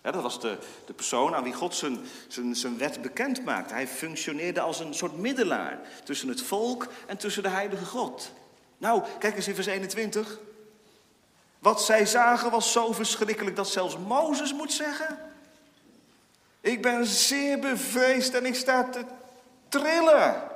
dat 0.00 0.22
was 0.22 0.40
de, 0.40 0.58
de 0.86 0.92
persoon 0.92 1.34
aan 1.34 1.44
wie 1.44 1.54
God 1.54 1.74
zijn, 1.74 1.98
zijn, 2.28 2.56
zijn 2.56 2.78
wet 2.78 3.02
bekend 3.02 3.44
maakte. 3.44 3.74
Hij 3.74 3.88
functioneerde 3.88 4.60
als 4.60 4.80
een 4.80 4.94
soort 4.94 5.16
middelaar 5.16 5.80
tussen 6.04 6.28
het 6.28 6.42
volk 6.42 6.88
en 7.06 7.16
tussen 7.16 7.42
de 7.42 7.48
heilige 7.48 7.86
God. 7.86 8.32
Nou, 8.78 9.02
kijk 9.18 9.36
eens 9.36 9.48
in 9.48 9.54
vers 9.54 9.66
21. 9.66 10.38
Wat 11.62 11.82
zij 11.82 12.06
zagen 12.06 12.50
was 12.50 12.72
zo 12.72 12.92
verschrikkelijk 12.92 13.56
dat 13.56 13.68
zelfs 13.68 13.98
Mozes 13.98 14.52
moet 14.52 14.72
zeggen: 14.72 15.18
Ik 16.60 16.82
ben 16.82 17.06
zeer 17.06 17.58
bevreesd 17.58 18.34
en 18.34 18.46
ik 18.46 18.54
sta 18.54 18.84
te 18.84 19.04
trillen. 19.68 20.50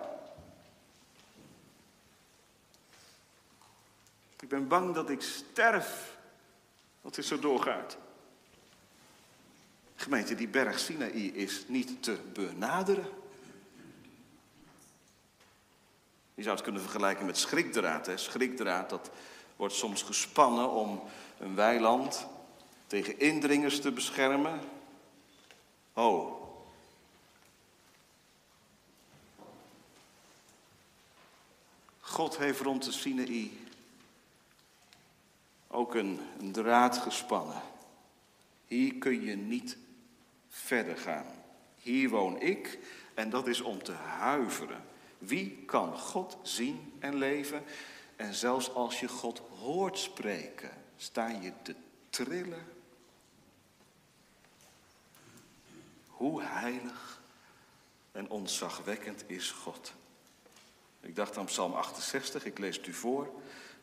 Ik 4.40 4.48
ben 4.48 4.68
bang 4.68 4.94
dat 4.94 5.10
ik 5.10 5.22
sterf. 5.22 6.16
Wat 7.00 7.14
dit 7.14 7.25
zo 7.25 7.38
doorgaat. 7.38 7.96
Gemeente, 9.96 10.34
die 10.34 10.48
berg 10.48 10.78
Sinaï 10.78 11.26
is 11.26 11.64
niet 11.66 12.02
te 12.02 12.18
benaderen. 12.32 13.08
Je 16.34 16.42
zou 16.42 16.54
het 16.54 16.64
kunnen 16.64 16.82
vergelijken 16.82 17.26
met 17.26 17.38
schrikdraad. 17.38 18.06
Hè? 18.06 18.16
Schrikdraad, 18.16 18.90
dat 18.90 19.10
wordt 19.56 19.75
soms 19.75 20.02
gespannen 20.02 20.70
om 20.70 21.02
een 21.38 21.54
weiland 21.54 22.26
tegen 22.86 23.18
indringers 23.18 23.80
te 23.80 23.92
beschermen. 23.92 24.60
Oh. 25.92 26.44
God 32.00 32.38
heeft 32.38 32.60
rond 32.60 32.84
de 32.84 32.92
Sinaï 32.92 33.50
ook 35.68 35.94
een, 35.94 36.20
een 36.38 36.52
draad 36.52 36.98
gespannen. 36.98 37.62
Hier 38.66 38.94
kun 38.94 39.22
je 39.22 39.36
niet 39.36 39.76
verder 40.48 40.96
gaan. 40.96 41.26
Hier 41.82 42.08
woon 42.08 42.40
ik 42.40 42.78
en 43.14 43.30
dat 43.30 43.46
is 43.46 43.60
om 43.60 43.82
te 43.82 43.92
huiveren. 43.92 44.84
Wie 45.18 45.62
kan 45.66 45.98
God 45.98 46.36
zien 46.42 46.92
en 46.98 47.16
leven? 47.16 47.64
En 48.16 48.35
zelfs 48.35 48.75
als 48.75 49.00
je 49.00 49.08
God 49.08 49.42
hoort 49.61 49.99
spreken, 49.99 50.70
sta 50.96 51.28
je 51.28 51.52
te 51.62 51.75
trillen. 52.11 52.66
Hoe 56.06 56.42
heilig 56.42 57.20
en 58.12 58.30
ontzagwekkend 58.30 59.25
is 59.26 59.50
God. 59.50 59.92
Ik 61.00 61.16
dacht 61.16 61.37
aan 61.37 61.44
Psalm 61.44 61.73
68, 61.73 62.44
ik 62.44 62.58
lees 62.58 62.76
het 62.76 62.87
u 62.87 62.92
voor. 62.92 63.28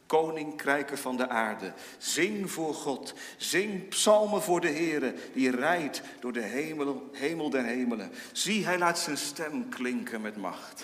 Koninkrijken 0.05 0.97
van 0.97 1.17
de 1.17 1.29
aarde, 1.29 1.73
zing 1.97 2.51
voor 2.51 2.73
God, 2.73 3.13
zing 3.37 3.87
psalmen 3.87 4.41
voor 4.41 4.61
de 4.61 4.69
Heere, 4.69 5.15
die 5.33 5.51
rijdt 5.51 6.01
door 6.19 6.33
de 6.33 6.41
hemel, 6.41 7.09
hemel 7.11 7.49
der 7.49 7.63
hemelen. 7.63 8.11
Zie, 8.31 8.65
hij 8.65 8.77
laat 8.77 8.99
zijn 8.99 9.17
stem 9.17 9.69
klinken 9.69 10.21
met 10.21 10.37
macht. 10.37 10.83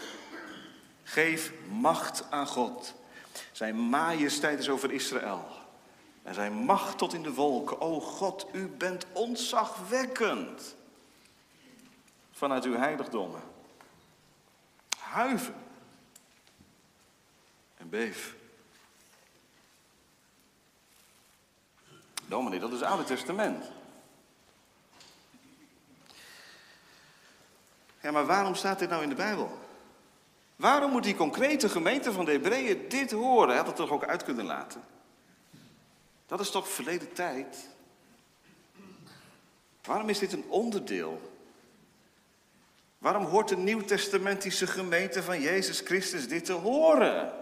Geef 1.04 1.52
macht 1.70 2.24
aan 2.30 2.48
God. 2.48 2.94
Zijn 3.52 3.76
majesteit 3.90 4.60
is 4.60 4.70
over 4.70 4.92
Israël. 4.92 5.48
En 6.24 6.34
zijn 6.34 6.54
macht 6.54 6.98
tot 6.98 7.14
in 7.14 7.24
de 7.24 7.34
wolken. 7.34 7.82
O 7.82 8.00
God, 8.00 8.46
u 8.52 8.68
bent 8.68 9.06
ontzagwekkend. 9.12 10.76
Vanuit 12.32 12.66
uw 12.66 12.78
heiligdommen. 12.78 13.42
Huiven. 14.98 15.56
En 17.78 17.90
beef. 17.90 18.36
Dominee, 22.26 22.60
dat 22.60 22.72
is 22.72 22.80
het 22.80 22.90
Oude 22.90 23.04
Testament. 23.04 23.66
Ja, 28.02 28.12
maar 28.12 28.26
waarom 28.26 28.56
staat 28.56 28.80
dit 28.80 28.90
nou 28.90 29.04
in 29.04 29.10
de 29.10 29.16
Bijbel? 29.16 29.59
Waarom 30.60 30.92
moet 30.92 31.04
die 31.04 31.16
concrete 31.16 31.70
gemeente 31.70 32.12
van 32.12 32.26
de 32.26 32.32
Hebreeën 32.32 32.90
dit 32.90 33.12
horen? 33.12 33.48
Hij 33.48 33.58
had 33.58 33.68
het 33.68 33.76
toch 33.76 33.92
ook 33.92 34.04
uit 34.04 34.24
kunnen 34.24 34.46
laten? 34.46 34.84
Dat 36.26 36.40
is 36.40 36.52
toch 36.52 36.70
verleden 36.70 37.14
tijd? 37.14 37.70
Waarom 39.84 40.10
is 40.10 40.20
dit 40.20 40.34
een 40.34 40.46
onderdeel? 40.50 41.32
Waarom 42.98 43.24
hoort 43.24 43.48
de 43.48 43.58
nieuwtestamentische 43.58 44.68
gemeente 44.68 45.24
van 45.24 45.42
Jezus 45.42 45.80
Christus 45.80 46.28
dit 46.28 46.46
te 46.46 46.54
horen? 46.54 47.34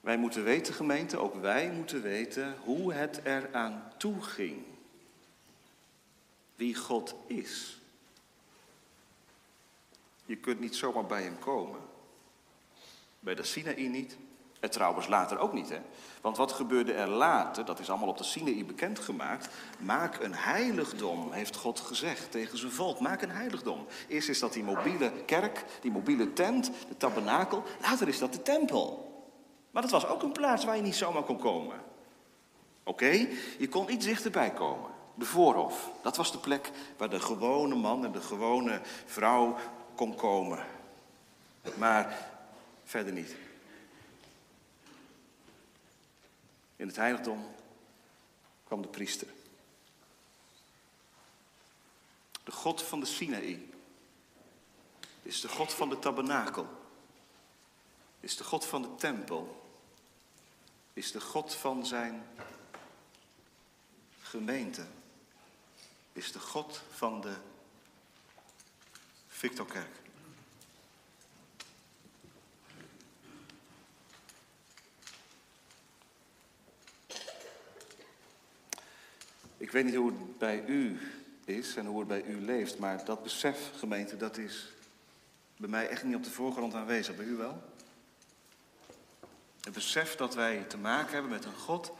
Wij 0.00 0.16
moeten 0.16 0.44
weten, 0.44 0.74
gemeente, 0.74 1.18
ook 1.18 1.34
wij 1.34 1.70
moeten 1.70 2.02
weten 2.02 2.56
hoe 2.64 2.92
het 2.92 3.20
eraan 3.24 3.92
toe 3.96 4.22
ging. 4.22 4.64
Wie 6.54 6.74
God 6.74 7.14
is. 7.26 7.79
Je 10.30 10.36
kunt 10.36 10.60
niet 10.60 10.76
zomaar 10.76 11.06
bij 11.06 11.22
hem 11.22 11.38
komen. 11.38 11.80
Bij 13.20 13.34
de 13.34 13.42
Sinaï 13.42 13.88
niet. 13.88 14.16
En 14.60 14.70
trouwens 14.70 15.06
later 15.06 15.38
ook 15.38 15.52
niet, 15.52 15.68
hè. 15.68 15.80
Want 16.20 16.36
wat 16.36 16.52
gebeurde 16.52 16.92
er 16.92 17.08
later, 17.08 17.64
dat 17.64 17.78
is 17.78 17.90
allemaal 17.90 18.08
op 18.08 18.18
de 18.18 18.24
Sinaï 18.24 18.64
bekendgemaakt. 18.64 19.48
Maak 19.78 20.22
een 20.22 20.34
heiligdom, 20.34 21.32
heeft 21.32 21.56
God 21.56 21.80
gezegd 21.80 22.30
tegen 22.30 22.58
zijn 22.58 22.72
volk. 22.72 23.00
Maak 23.00 23.22
een 23.22 23.30
heiligdom. 23.30 23.86
Eerst 24.08 24.28
is 24.28 24.38
dat 24.38 24.52
die 24.52 24.62
mobiele 24.62 25.12
kerk, 25.26 25.64
die 25.80 25.90
mobiele 25.90 26.32
tent, 26.32 26.70
de 26.88 26.96
tabernakel. 26.96 27.62
Later 27.80 28.08
is 28.08 28.18
dat 28.18 28.32
de 28.32 28.42
tempel. 28.42 29.12
Maar 29.70 29.82
dat 29.82 29.90
was 29.90 30.06
ook 30.06 30.22
een 30.22 30.32
plaats 30.32 30.64
waar 30.64 30.76
je 30.76 30.82
niet 30.82 30.96
zomaar 30.96 31.22
kon 31.22 31.38
komen. 31.38 31.76
Oké, 32.84 33.28
je 33.58 33.68
kon 33.70 33.92
iets 33.92 34.06
dichterbij 34.06 34.50
komen. 34.50 34.90
De 35.14 35.24
voorhof, 35.24 35.90
dat 36.02 36.16
was 36.16 36.32
de 36.32 36.38
plek 36.38 36.70
waar 36.96 37.10
de 37.10 37.20
gewone 37.20 37.74
man 37.74 38.04
en 38.04 38.12
de 38.12 38.20
gewone 38.20 38.80
vrouw 39.06 39.56
kon 40.00 40.14
komen. 40.14 40.66
Maar 41.78 42.30
verder 42.84 43.12
niet. 43.12 43.36
In 46.76 46.86
het 46.86 46.96
heiligdom 46.96 47.54
kwam 48.64 48.82
de 48.82 48.88
priester. 48.88 49.28
De 52.44 52.52
God 52.52 52.82
van 52.82 53.00
de 53.00 53.06
Sinaï 53.06 53.68
is 55.22 55.40
de 55.40 55.48
God 55.48 55.72
van 55.74 55.88
de 55.88 55.98
tabernakel. 55.98 56.68
Is 58.20 58.36
de 58.36 58.44
God 58.44 58.64
van 58.64 58.82
de 58.82 58.94
tempel. 58.94 59.72
Is 60.92 61.12
de 61.12 61.20
God 61.20 61.54
van 61.54 61.86
zijn 61.86 62.26
gemeente. 64.20 64.86
Is 66.12 66.32
de 66.32 66.40
God 66.40 66.82
van 66.90 67.20
de 67.20 67.36
Victorkerk. 69.40 69.88
Ik 79.56 79.70
weet 79.70 79.84
niet 79.84 79.94
hoe 79.94 80.10
het 80.10 80.38
bij 80.38 80.64
u 80.66 81.00
is 81.44 81.76
en 81.76 81.86
hoe 81.86 81.98
het 81.98 82.08
bij 82.08 82.24
u 82.24 82.40
leeft, 82.40 82.78
maar 82.78 83.04
dat 83.04 83.22
besef, 83.22 83.70
gemeente, 83.76 84.16
dat 84.16 84.36
is 84.36 84.72
bij 85.56 85.68
mij 85.68 85.88
echt 85.88 86.02
niet 86.02 86.16
op 86.16 86.24
de 86.24 86.30
voorgrond 86.30 86.74
aanwezig. 86.74 87.16
Bij 87.16 87.24
u 87.24 87.36
wel? 87.36 87.62
Het 89.60 89.72
besef 89.72 90.16
dat 90.16 90.34
wij 90.34 90.64
te 90.68 90.78
maken 90.78 91.12
hebben 91.12 91.30
met 91.30 91.44
een 91.44 91.58
God 91.58 91.92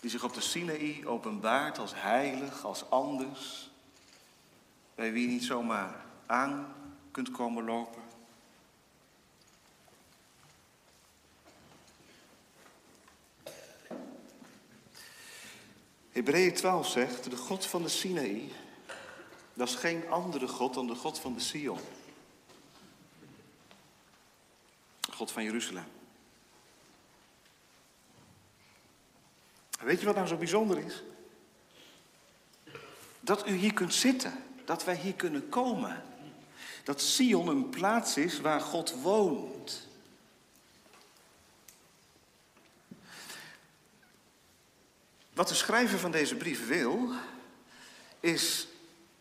die 0.00 0.10
zich 0.10 0.24
op 0.24 0.34
de 0.34 0.40
Sinaï 0.40 1.06
openbaart 1.06 1.78
als 1.78 1.92
heilig, 1.94 2.64
als 2.64 2.90
anders, 2.90 3.70
bij 4.94 5.12
wie 5.12 5.28
niet 5.28 5.44
zomaar 5.44 6.06
aan 6.28 6.74
kunt 7.10 7.30
komen 7.30 7.64
lopen. 7.64 8.02
Hebreeën 16.10 16.54
12 16.54 16.88
zegt, 16.88 17.30
de 17.30 17.36
God 17.36 17.66
van 17.66 17.82
de 17.82 17.88
Sinaï, 17.88 18.52
dat 19.54 19.68
is 19.68 19.74
geen 19.74 20.08
andere 20.10 20.48
God 20.48 20.74
dan 20.74 20.86
de 20.86 20.94
God 20.94 21.18
van 21.18 21.34
de 21.34 21.40
Sion. 21.40 21.78
God 25.12 25.32
van 25.32 25.42
Jeruzalem. 25.42 25.86
Weet 29.80 30.00
je 30.00 30.06
wat 30.06 30.14
nou 30.14 30.26
zo 30.26 30.36
bijzonder 30.36 30.78
is? 30.78 31.02
Dat 33.20 33.48
u 33.48 33.52
hier 33.52 33.72
kunt 33.72 33.94
zitten, 33.94 34.44
dat 34.64 34.84
wij 34.84 34.96
hier 34.96 35.14
kunnen 35.14 35.48
komen. 35.48 36.02
Dat 36.88 37.00
Sion 37.02 37.48
een 37.48 37.68
plaats 37.68 38.16
is 38.16 38.40
waar 38.40 38.60
God 38.60 38.94
woont. 39.02 39.88
Wat 45.32 45.48
de 45.48 45.54
schrijver 45.54 45.98
van 45.98 46.10
deze 46.10 46.36
brief 46.36 46.68
wil, 46.68 47.10
is 48.20 48.68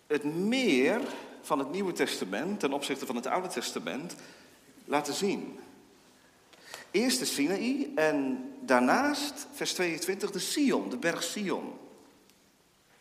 het 0.07 0.23
meer 0.23 1.01
van 1.41 1.59
het 1.59 1.71
Nieuwe 1.71 1.93
Testament 1.93 2.59
ten 2.59 2.73
opzichte 2.73 3.05
van 3.05 3.15
het 3.15 3.25
Oude 3.25 3.47
Testament 3.47 4.15
laten 4.85 5.13
zien. 5.13 5.59
Eerst 6.91 7.19
de 7.19 7.25
Sinaï 7.25 7.91
en 7.95 8.49
daarnaast, 8.61 9.47
vers 9.53 9.73
22, 9.73 10.31
de 10.31 10.39
Sion, 10.39 10.89
de 10.89 10.97
berg 10.97 11.23
Sion. 11.23 11.77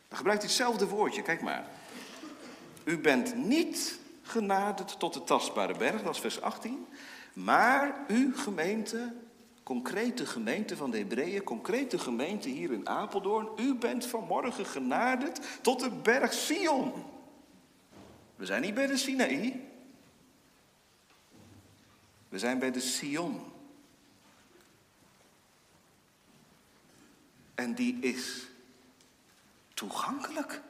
Dan 0.09 0.17
gebruikt 0.17 0.43
hij 0.43 0.51
hetzelfde 0.51 0.87
woordje, 0.87 1.23
kijk 1.23 1.43
maar. 1.43 1.69
U 2.85 2.99
bent 2.99 3.35
niet 3.35 4.05
genaderd 4.27 4.99
tot 4.99 5.15
de 5.15 5.25
tastbare 5.25 5.77
berg, 5.77 6.03
dat 6.03 6.15
is 6.15 6.21
vers 6.21 6.41
18. 6.41 6.87
Maar 7.33 8.05
u 8.09 8.37
gemeente, 8.37 9.15
concrete 9.63 10.27
gemeente 10.27 10.77
van 10.77 10.91
de 10.91 10.99
Hebreeën, 10.99 11.43
concrete 11.43 11.99
gemeente 11.99 12.49
hier 12.49 12.73
in 12.73 12.89
Apeldoorn, 12.89 13.49
u 13.57 13.75
bent 13.75 14.07
vanmorgen 14.07 14.67
genaderd 14.67 15.41
tot 15.63 15.81
de 15.81 15.91
berg 15.91 16.33
Sion. 16.33 16.93
We 18.37 18.47
zijn 18.47 18.63
niet 18.63 18.75
bij 18.75 18.87
de 18.87 18.97
Sinaï. 18.97 19.69
We 22.29 22.39
zijn 22.39 22.59
bij 22.59 22.71
de 22.71 22.81
Sion. 22.81 23.41
En 27.55 27.75
die 27.75 27.99
is 28.01 28.47
toegankelijk. 29.75 30.63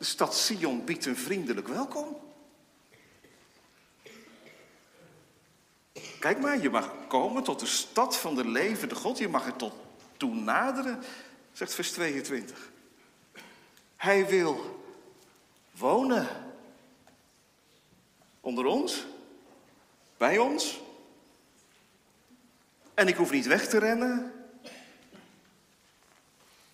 De 0.00 0.06
stad 0.06 0.36
Sion 0.36 0.84
biedt 0.84 1.06
een 1.06 1.16
vriendelijk 1.16 1.68
welkom. 1.68 2.16
Kijk 6.18 6.40
maar, 6.40 6.60
je 6.60 6.70
mag 6.70 6.92
komen 7.08 7.42
tot 7.42 7.60
de 7.60 7.66
stad 7.66 8.16
van 8.16 8.34
de 8.34 8.48
levende 8.48 8.94
God. 8.94 9.18
Je 9.18 9.28
mag 9.28 9.46
er 9.46 9.56
tot 9.56 9.74
toe 10.16 10.34
naderen, 10.34 11.02
zegt 11.52 11.74
vers 11.74 11.92
22. 11.92 12.70
Hij 13.96 14.26
wil 14.26 14.84
wonen. 15.70 16.28
Onder 18.40 18.64
ons, 18.64 19.06
bij 20.16 20.38
ons. 20.38 20.80
En 22.94 23.08
ik 23.08 23.16
hoef 23.16 23.30
niet 23.30 23.46
weg 23.46 23.68
te 23.68 23.78
rennen. 23.78 24.32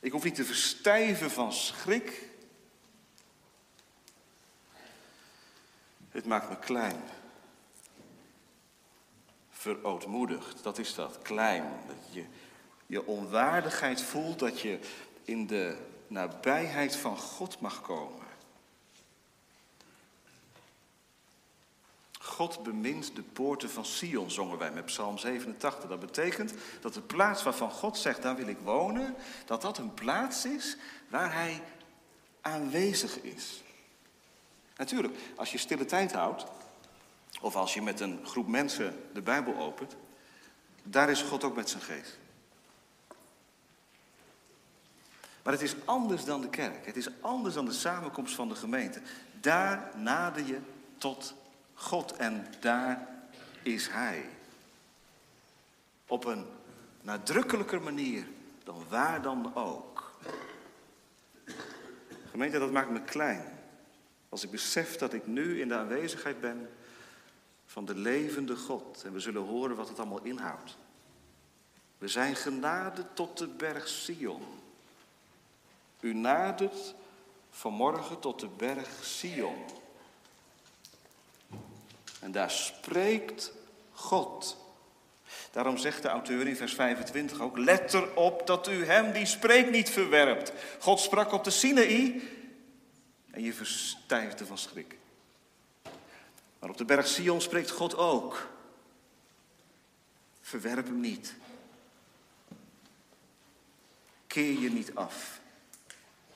Ik 0.01 0.13
hoef 0.13 0.25
niet 0.25 0.35
te 0.35 0.45
verstijven 0.45 1.31
van 1.31 1.53
schrik. 1.53 2.26
Het 6.17 6.27
maakt 6.27 6.49
me 6.49 6.57
klein. 6.57 7.03
Verootmoedigd, 9.51 10.63
dat 10.63 10.79
is 10.79 10.95
dat, 10.95 11.19
klein. 11.23 11.65
Dat 11.87 11.97
je 12.11 12.25
je 12.87 13.07
onwaardigheid 13.07 14.03
voelt, 14.03 14.39
dat 14.39 14.61
je 14.61 14.79
in 15.25 15.47
de 15.47 15.77
nabijheid 16.07 16.97
van 16.97 17.19
God 17.19 17.61
mag 17.61 17.81
komen. 17.81 18.27
God 22.19 22.63
bemint 22.63 23.17
de 23.17 23.23
poorten 23.23 23.71
van 23.71 23.85
Sion, 23.85 24.31
zongen 24.31 24.59
wij 24.59 24.71
met 24.71 24.85
Psalm 24.85 25.19
87. 25.19 25.89
Dat 25.89 26.01
betekent 26.01 26.55
dat 26.81 26.95
de 26.95 27.01
plaats 27.01 27.43
waarvan 27.43 27.71
God 27.71 27.99
zegt, 27.99 28.23
daar 28.23 28.37
wil 28.37 28.49
ik 28.49 28.59
wonen, 28.59 29.15
dat 29.47 29.63
dat 29.63 29.79
een 29.79 29.95
plaats 29.95 30.45
is 30.45 30.77
waar 31.09 31.33
Hij 31.33 31.63
aanwezig 32.41 33.21
is. 33.21 33.65
Natuurlijk, 34.77 35.15
als 35.37 35.53
je 35.53 35.59
stille 35.59 35.85
tijd 35.85 36.13
houdt, 36.13 36.45
of 37.41 37.57
als 37.57 37.75
je 37.75 37.83
met 37.83 38.01
een 38.01 38.21
groep 38.25 38.47
mensen 38.47 39.03
de 39.13 39.23
Bijbel 39.23 39.57
opent, 39.57 39.97
daar 40.83 41.11
is 41.11 41.23
God 41.23 41.45
ook 41.45 41.57
met 41.57 41.71
zijn 41.71 41.83
geest. 41.83 42.19
Maar 45.43 45.53
het 45.53 45.63
is 45.63 45.75
anders 45.85 46.25
dan 46.25 46.41
de 46.41 46.49
kerk. 46.49 46.87
Het 46.87 46.97
is 46.97 47.09
anders 47.21 47.55
dan 47.55 47.65
de 47.65 47.73
samenkomst 47.73 48.35
van 48.35 48.49
de 48.49 48.55
gemeente. 48.55 49.01
Daar 49.41 49.91
nader 49.97 50.47
je 50.47 50.59
tot 50.99 51.35
God 51.75 52.13
en 52.17 52.47
daar 52.61 53.09
is 53.63 53.89
Hij. 53.89 54.29
Op 56.07 56.25
een 56.25 56.47
nadrukkelijker 57.03 57.83
manier 57.83 58.27
dan 58.65 58.85
waar 58.89 59.23
dan 59.23 59.55
ook. 59.55 60.19
Gemeente, 62.31 62.59
dat 62.59 62.71
maakt 62.71 62.91
me 62.91 63.03
klein. 63.03 63.56
Als 64.37 64.45
ik 64.45 64.51
besef 64.51 64.97
dat 64.97 65.13
ik 65.13 65.27
nu 65.27 65.61
in 65.61 65.69
de 65.69 65.75
aanwezigheid 65.75 66.41
ben 66.41 66.71
van 67.67 67.85
de 67.85 67.95
levende 67.95 68.57
God. 68.57 69.03
En 69.05 69.13
we 69.13 69.21
zullen 69.21 69.43
horen 69.43 69.77
wat 69.77 69.89
het 69.89 69.99
allemaal 69.99 70.23
inhoudt. 70.23 70.77
We 71.99 72.09
zijn 72.09 72.37
genade 72.37 73.05
tot 73.13 73.39
de 73.39 73.47
berg 73.47 73.89
Sion. 73.89 74.43
U 76.01 76.15
nadert 76.15 76.95
vanmorgen 77.51 78.19
tot 78.19 78.41
de 78.41 78.49
berg 78.49 78.89
Sion. 79.03 79.65
En 82.21 82.33
daar 82.33 82.51
spreekt 82.51 83.53
God. 83.93 84.57
Daarom 85.51 85.77
zegt 85.77 86.03
de 86.03 86.09
auteur 86.09 86.47
in 86.47 86.57
vers 86.57 86.75
25 86.75 87.41
ook: 87.41 87.59
Let 87.59 87.95
erop 87.95 88.47
dat 88.47 88.69
u 88.69 88.85
hem 88.85 89.13
die 89.13 89.27
spreekt 89.27 89.71
niet 89.71 89.91
verwerpt. 89.91 90.53
God 90.79 91.01
sprak 91.01 91.33
op 91.33 91.45
de 91.45 91.51
Sinaï 91.51 92.35
en 93.37 93.43
je 93.43 93.53
verstijfde 93.53 94.47
van 94.47 94.59
schrik. 94.59 94.97
Maar 96.59 96.71
op 96.71 96.77
de 96.77 96.85
berg 96.85 97.07
Sion 97.07 97.41
spreekt 97.41 97.71
God 97.71 97.97
ook. 97.97 98.49
Verwerp 100.41 100.87
hem 100.87 101.01
niet. 101.01 101.35
Keer 104.27 104.59
je 104.59 104.71
niet 104.71 104.95
af 104.95 105.41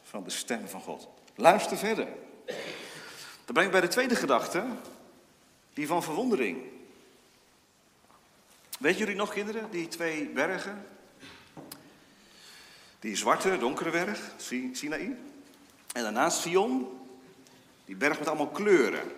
van 0.03 0.25
de 0.25 0.31
stem 0.31 0.69
van 0.69 0.81
God. 0.81 1.09
Luister 1.35 1.77
verder. 1.77 2.09
Dan 3.45 3.55
breng 3.55 3.67
ik 3.67 3.73
bij 3.73 3.81
de 3.81 3.89
tweede 3.89 4.17
gedachte, 4.17 4.67
die 5.75 5.87
van 5.87 6.03
verwondering. 6.03 6.63
Weet 8.79 8.99
jullie 8.99 9.17
nog, 9.17 9.33
kinderen, 9.33 9.71
die 9.71 9.89
twee 9.89 10.29
bergen? 10.29 10.87
Die 12.99 13.17
zwarte, 13.17 13.59
donkere 13.59 13.91
berg, 13.91 14.35
Sinaï. 14.73 15.30
En 15.93 16.03
daarnaast 16.03 16.41
Sion, 16.41 17.01
die 17.85 17.97
berg 17.97 18.19
met 18.19 18.29
allemaal 18.29 18.49
kleuren. 18.49 19.13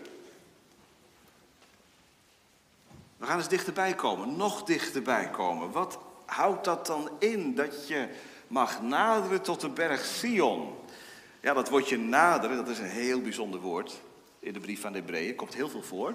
We 3.17 3.27
gaan 3.27 3.39
eens 3.39 3.49
dichterbij 3.49 3.95
komen, 3.95 4.37
nog 4.37 4.65
dichterbij 4.65 5.31
komen. 5.31 5.71
Wat 5.71 5.99
houdt 6.27 6.65
dat 6.65 6.87
dan 6.87 7.11
in 7.19 7.55
dat 7.55 7.89
je 7.89 8.09
mag 8.47 8.83
naderen 8.83 9.43
tot 9.43 9.61
de 9.61 9.69
berg 9.69 10.05
Sion? 10.05 10.75
Ja, 11.41 11.55
dat 11.55 11.69
woordje 11.69 11.99
naderen, 11.99 12.57
dat 12.57 12.69
is 12.69 12.79
een 12.79 12.85
heel 12.85 13.21
bijzonder 13.21 13.61
woord. 13.61 14.01
In 14.39 14.53
de 14.53 14.61
brief 14.61 14.81
van 14.81 14.93
de 14.93 14.99
Hebreeën 14.99 15.35
komt 15.35 15.55
heel 15.55 15.69
veel 15.69 15.83
voor. 15.83 16.15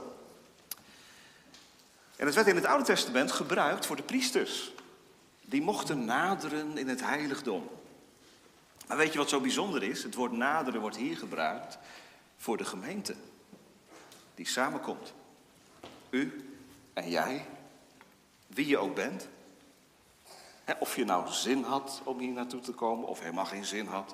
En 2.15 2.25
het 2.25 2.35
werd 2.35 2.47
in 2.47 2.55
het 2.55 2.65
Oude 2.65 2.83
Testament 2.83 3.31
gebruikt 3.31 3.85
voor 3.85 3.95
de 3.95 4.03
priesters. 4.03 4.71
Die 5.41 5.61
mochten 5.61 6.05
naderen 6.05 6.77
in 6.77 6.87
het 6.87 7.01
heiligdom. 7.01 7.69
Maar 8.87 8.97
weet 8.97 9.11
je 9.11 9.17
wat 9.17 9.29
zo 9.29 9.39
bijzonder 9.39 9.83
is? 9.83 10.03
Het 10.03 10.15
woord 10.15 10.31
naderen 10.31 10.81
wordt 10.81 10.97
hier 10.97 11.17
gebruikt 11.17 11.77
voor 12.37 12.57
de 12.57 12.65
gemeente. 12.65 13.15
Die 14.35 14.47
samenkomt. 14.47 15.13
U 16.09 16.49
en 16.93 17.09
jij, 17.09 17.45
wie 18.47 18.67
je 18.67 18.77
ook 18.77 18.95
bent. 18.95 19.27
Of 20.79 20.95
je 20.95 21.05
nou 21.05 21.31
zin 21.31 21.63
had 21.63 22.01
om 22.03 22.19
hier 22.19 22.31
naartoe 22.31 22.61
te 22.61 22.71
komen, 22.71 23.07
of 23.07 23.19
helemaal 23.19 23.45
geen 23.45 23.65
zin 23.65 23.85
had. 23.85 24.13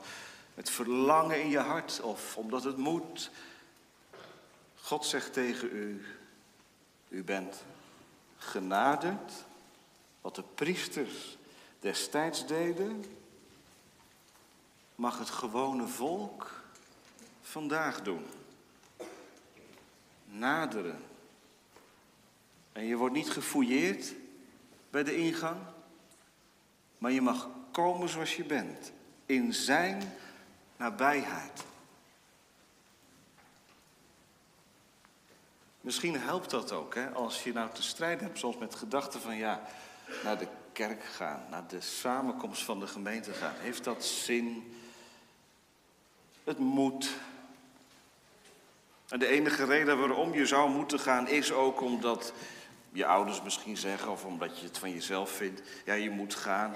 Met 0.54 0.70
verlangen 0.70 1.42
in 1.42 1.50
je 1.50 1.60
hart, 1.60 2.02
of 2.02 2.38
omdat 2.38 2.64
het 2.64 2.78
moet. 2.78 3.32
God 4.76 5.06
zegt 5.06 5.34
tegen 5.34 5.70
u, 5.72 6.06
u 7.10 7.24
bent 7.24 7.64
genaderd. 8.38 9.32
Wat 10.22 10.36
de 10.36 10.44
priesters 10.56 11.38
destijds 11.80 12.48
deden, 12.48 13.06
mag 14.96 15.20
het 15.20 15.30
gewone 15.30 15.88
volk 15.88 16.64
vandaag 17.42 18.02
doen. 18.02 18.26
Naderen. 20.26 21.00
En 22.72 22.86
je 22.86 22.96
wordt 22.96 23.16
niet 23.16 23.30
gefouilleerd 23.30 24.14
bij 24.90 25.04
de 25.04 25.16
ingang, 25.16 25.58
maar 26.98 27.12
je 27.12 27.22
mag 27.22 27.50
komen 27.72 28.10
zoals 28.10 28.36
je 28.36 28.44
bent, 28.44 28.92
in 29.26 29.54
zijn 29.54 30.14
nabijheid. 30.78 31.64
Misschien 35.82 36.20
helpt 36.20 36.50
dat 36.50 36.72
ook, 36.72 36.96
hè, 36.96 37.10
als 37.10 37.44
je 37.44 37.54
nou 37.54 37.70
te 37.74 37.84
strijden 37.84 38.26
hebt, 38.26 38.40
soms 38.40 38.58
met 38.58 38.76
gedachten 38.76 39.22
van 39.22 39.36
ja, 39.36 39.62
naar 40.24 40.38
de 40.38 40.48
kerk 40.74 41.04
gaan, 41.04 41.46
naar 41.50 41.68
de 41.68 41.82
samenkomst 41.82 42.64
van 42.64 42.80
de 42.80 42.88
gemeente 42.88 43.34
gaan. 43.34 43.56
Heeft 43.58 43.84
dat 43.84 44.06
zin? 44.06 44.74
Het 46.44 46.58
moet. 46.58 47.10
En 49.10 49.20
de 49.20 49.28
enige 49.28 49.66
reden 49.66 50.00
waarom 50.00 50.34
je 50.34 50.46
zou 50.46 50.70
moeten 50.70 51.00
gaan 51.00 51.28
is 51.28 51.52
ook 51.52 51.82
omdat 51.82 52.34
je 52.92 53.06
ouders 53.06 53.42
misschien 53.42 53.78
zeggen 53.78 54.12
of 54.12 54.26
omdat 54.26 54.60
je 54.60 54.66
het 54.66 54.78
van 54.78 54.92
jezelf 54.92 55.30
vindt. 55.30 55.62
Ja, 55.86 55.94
je 55.94 56.10
moet 56.10 56.36
gaan. 56.36 56.76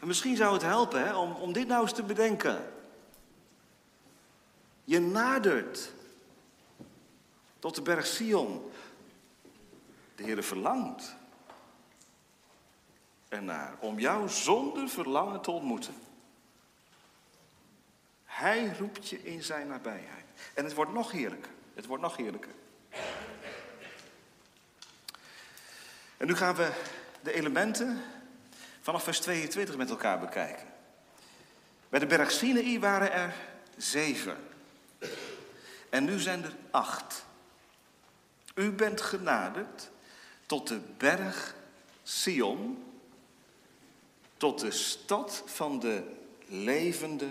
En 0.00 0.06
misschien 0.06 0.36
zou 0.36 0.52
het 0.52 0.62
helpen 0.62 1.04
hè, 1.04 1.16
om, 1.16 1.32
om 1.32 1.52
dit 1.52 1.66
nou 1.66 1.82
eens 1.82 1.92
te 1.92 2.02
bedenken. 2.02 2.72
Je 4.84 5.00
nadert 5.00 5.92
tot 7.58 7.74
de 7.74 7.82
berg 7.82 8.06
Sion. 8.06 8.70
De 10.14 10.22
Heer 10.22 10.42
verlangt 10.42 11.16
ernaar 13.28 13.76
om 13.80 13.98
jou 13.98 14.28
zonder 14.28 14.88
verlangen 14.88 15.40
te 15.40 15.50
ontmoeten. 15.50 15.94
Hij 18.32 18.74
roept 18.78 19.08
je 19.08 19.22
in 19.22 19.42
zijn 19.42 19.66
nabijheid. 19.66 20.24
En 20.54 20.64
het 20.64 20.74
wordt 20.74 20.92
nog 20.92 21.10
heerlijker. 21.10 21.50
Het 21.74 21.86
wordt 21.86 22.02
nog 22.02 22.16
heerlijker. 22.16 22.50
En 26.16 26.26
nu 26.26 26.36
gaan 26.36 26.54
we 26.54 26.72
de 27.22 27.32
elementen 27.32 28.02
vanaf 28.80 29.02
vers 29.02 29.20
22 29.20 29.76
met 29.76 29.90
elkaar 29.90 30.18
bekijken. 30.18 30.66
Bij 31.88 32.00
de 32.00 32.06
berg 32.06 32.30
Sinai 32.30 32.80
waren 32.80 33.12
er 33.12 33.34
zeven. 33.76 34.36
En 35.90 36.04
nu 36.04 36.18
zijn 36.18 36.44
er 36.44 36.54
acht. 36.70 37.24
U 38.54 38.70
bent 38.70 39.00
genaderd 39.00 39.90
tot 40.46 40.68
de 40.68 40.80
berg 40.96 41.54
Sion, 42.02 42.84
tot 44.36 44.60
de 44.60 44.70
stad 44.70 45.42
van 45.46 45.78
de 45.78 46.02
levende 46.46 47.28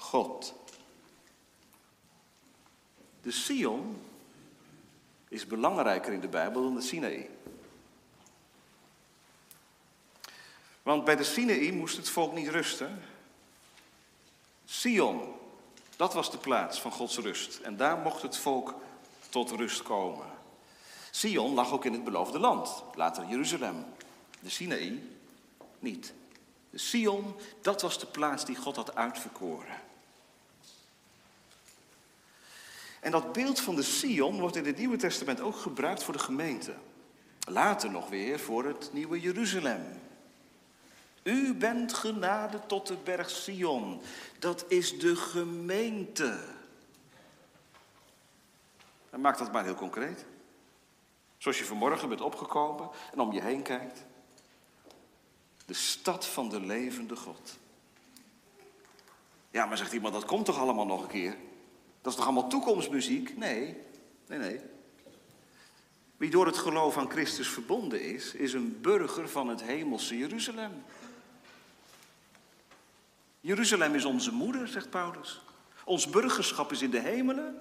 God. 0.00 0.54
De 3.22 3.30
Sion 3.30 4.02
is 5.28 5.46
belangrijker 5.46 6.12
in 6.12 6.20
de 6.20 6.28
Bijbel 6.28 6.62
dan 6.62 6.74
de 6.74 6.80
Sinaï. 6.80 7.30
Want 10.82 11.04
bij 11.04 11.16
de 11.16 11.24
Sinaï 11.24 11.72
moest 11.72 11.96
het 11.96 12.08
volk 12.08 12.32
niet 12.32 12.48
rusten. 12.48 13.02
Sion, 14.64 15.34
dat 15.96 16.14
was 16.14 16.30
de 16.30 16.38
plaats 16.38 16.80
van 16.80 16.92
Gods 16.92 17.18
rust. 17.18 17.58
En 17.58 17.76
daar 17.76 17.98
mocht 17.98 18.22
het 18.22 18.36
volk 18.36 18.74
tot 19.28 19.50
rust 19.50 19.82
komen. 19.82 20.26
Sion 21.10 21.54
lag 21.54 21.72
ook 21.72 21.84
in 21.84 21.92
het 21.92 22.04
beloofde 22.04 22.38
land, 22.38 22.82
later 22.94 23.26
Jeruzalem. 23.26 23.84
De 24.40 24.50
Sinaï 24.50 25.02
niet. 25.78 26.12
De 26.70 26.78
Sion, 26.78 27.34
dat 27.60 27.82
was 27.82 27.98
de 27.98 28.06
plaats 28.06 28.44
die 28.44 28.56
God 28.56 28.76
had 28.76 28.94
uitverkoren. 28.94 29.88
En 33.00 33.10
dat 33.10 33.32
beeld 33.32 33.60
van 33.60 33.76
de 33.76 33.82
Sion 33.82 34.40
wordt 34.40 34.56
in 34.56 34.66
het 34.66 34.76
Nieuwe 34.76 34.96
Testament 34.96 35.40
ook 35.40 35.56
gebruikt 35.56 36.02
voor 36.02 36.14
de 36.14 36.20
gemeente. 36.20 36.74
Later 37.48 37.90
nog 37.90 38.08
weer 38.08 38.40
voor 38.40 38.64
het 38.64 38.90
nieuwe 38.92 39.20
Jeruzalem. 39.20 40.00
U 41.22 41.54
bent 41.54 41.94
genade 41.94 42.60
tot 42.66 42.86
de 42.86 42.96
berg 43.04 43.30
Sion. 43.30 44.00
Dat 44.38 44.64
is 44.68 44.98
de 44.98 45.16
gemeente. 45.16 46.44
En 49.10 49.20
maak 49.20 49.38
dat 49.38 49.52
maar 49.52 49.64
heel 49.64 49.74
concreet. 49.74 50.24
Zoals 51.38 51.58
je 51.58 51.64
vanmorgen 51.64 52.08
bent 52.08 52.20
opgekomen 52.20 52.90
en 53.12 53.20
om 53.20 53.32
je 53.32 53.42
heen 53.42 53.62
kijkt. 53.62 54.04
De 55.66 55.74
stad 55.74 56.26
van 56.26 56.48
de 56.48 56.60
levende 56.60 57.16
God. 57.16 57.58
Ja, 59.50 59.66
maar 59.66 59.76
zegt 59.76 59.92
iemand, 59.92 60.14
dat 60.14 60.24
komt 60.24 60.44
toch 60.44 60.58
allemaal 60.58 60.86
nog 60.86 61.02
een 61.02 61.08
keer? 61.08 61.36
Dat 62.02 62.12
is 62.12 62.18
toch 62.18 62.26
allemaal 62.26 62.48
toekomstmuziek? 62.48 63.36
Nee, 63.36 63.76
nee, 64.26 64.38
nee. 64.38 64.60
Wie 66.16 66.30
door 66.30 66.46
het 66.46 66.58
geloof 66.58 66.96
aan 66.96 67.10
Christus 67.10 67.48
verbonden 67.48 68.02
is, 68.02 68.34
is 68.34 68.52
een 68.52 68.80
burger 68.80 69.28
van 69.28 69.48
het 69.48 69.62
hemelse 69.62 70.18
Jeruzalem. 70.18 70.82
Jeruzalem 73.40 73.94
is 73.94 74.04
onze 74.04 74.32
moeder, 74.32 74.68
zegt 74.68 74.90
Paulus. 74.90 75.42
Ons 75.84 76.10
burgerschap 76.10 76.72
is 76.72 76.82
in 76.82 76.90
de 76.90 77.00
hemelen. 77.00 77.60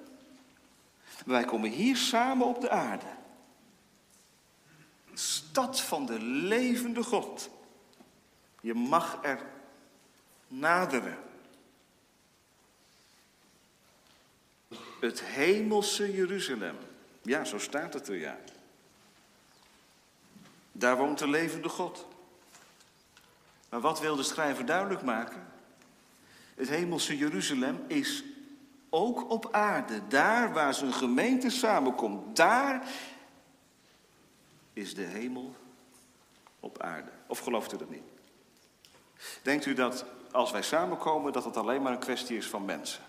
Wij 1.25 1.45
komen 1.45 1.69
hier 1.69 1.97
samen 1.97 2.47
op 2.47 2.61
de 2.61 2.69
aarde. 2.69 3.05
Stad 5.13 5.81
van 5.81 6.05
de 6.05 6.21
levende 6.21 7.03
God. 7.03 7.49
Je 8.61 8.73
mag 8.73 9.19
er 9.21 9.45
naderen. 10.47 11.17
Het 14.99 15.21
hemelse 15.21 16.11
Jeruzalem. 16.11 16.75
Ja, 17.21 17.43
zo 17.43 17.59
staat 17.59 17.93
het 17.93 18.07
er, 18.07 18.15
ja. 18.15 18.37
Daar 20.71 20.97
woont 20.97 21.19
de 21.19 21.27
levende 21.27 21.69
God. 21.69 22.07
Maar 23.69 23.81
wat 23.81 23.99
wil 23.99 24.15
de 24.15 24.23
schrijver 24.23 24.65
duidelijk 24.65 25.01
maken? 25.01 25.47
Het 26.55 26.69
hemelse 26.69 27.17
Jeruzalem 27.17 27.83
is 27.87 28.23
ook 28.89 29.29
op 29.29 29.47
aarde, 29.51 30.07
daar 30.07 30.53
waar 30.53 30.73
zijn 30.73 30.93
gemeente 30.93 31.49
samenkomt, 31.49 32.35
daar 32.35 32.87
is 34.73 34.95
de 34.95 35.01
hemel 35.01 35.55
op 36.59 36.81
aarde. 36.81 37.11
Of 37.27 37.39
gelooft 37.39 37.73
u 37.73 37.77
dat 37.77 37.89
niet? 37.89 38.03
Denkt 39.41 39.65
u 39.65 39.73
dat 39.73 40.05
als 40.31 40.51
wij 40.51 40.61
samenkomen, 40.61 41.33
dat 41.33 41.45
het 41.45 41.57
alleen 41.57 41.81
maar 41.81 41.91
een 41.91 41.99
kwestie 41.99 42.37
is 42.37 42.47
van 42.47 42.65
mensen? 42.65 43.03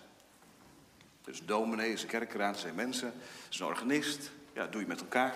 Dus 1.23 1.45
dominee 1.45 1.91
is 1.93 2.01
een 2.01 2.07
kerkraad, 2.07 2.59
zijn 2.59 2.75
mensen, 2.75 3.13
is 3.49 3.59
een 3.59 3.65
organist, 3.65 4.31
ja, 4.53 4.67
doe 4.67 4.81
je 4.81 4.87
met 4.87 4.99
elkaar. 4.99 5.35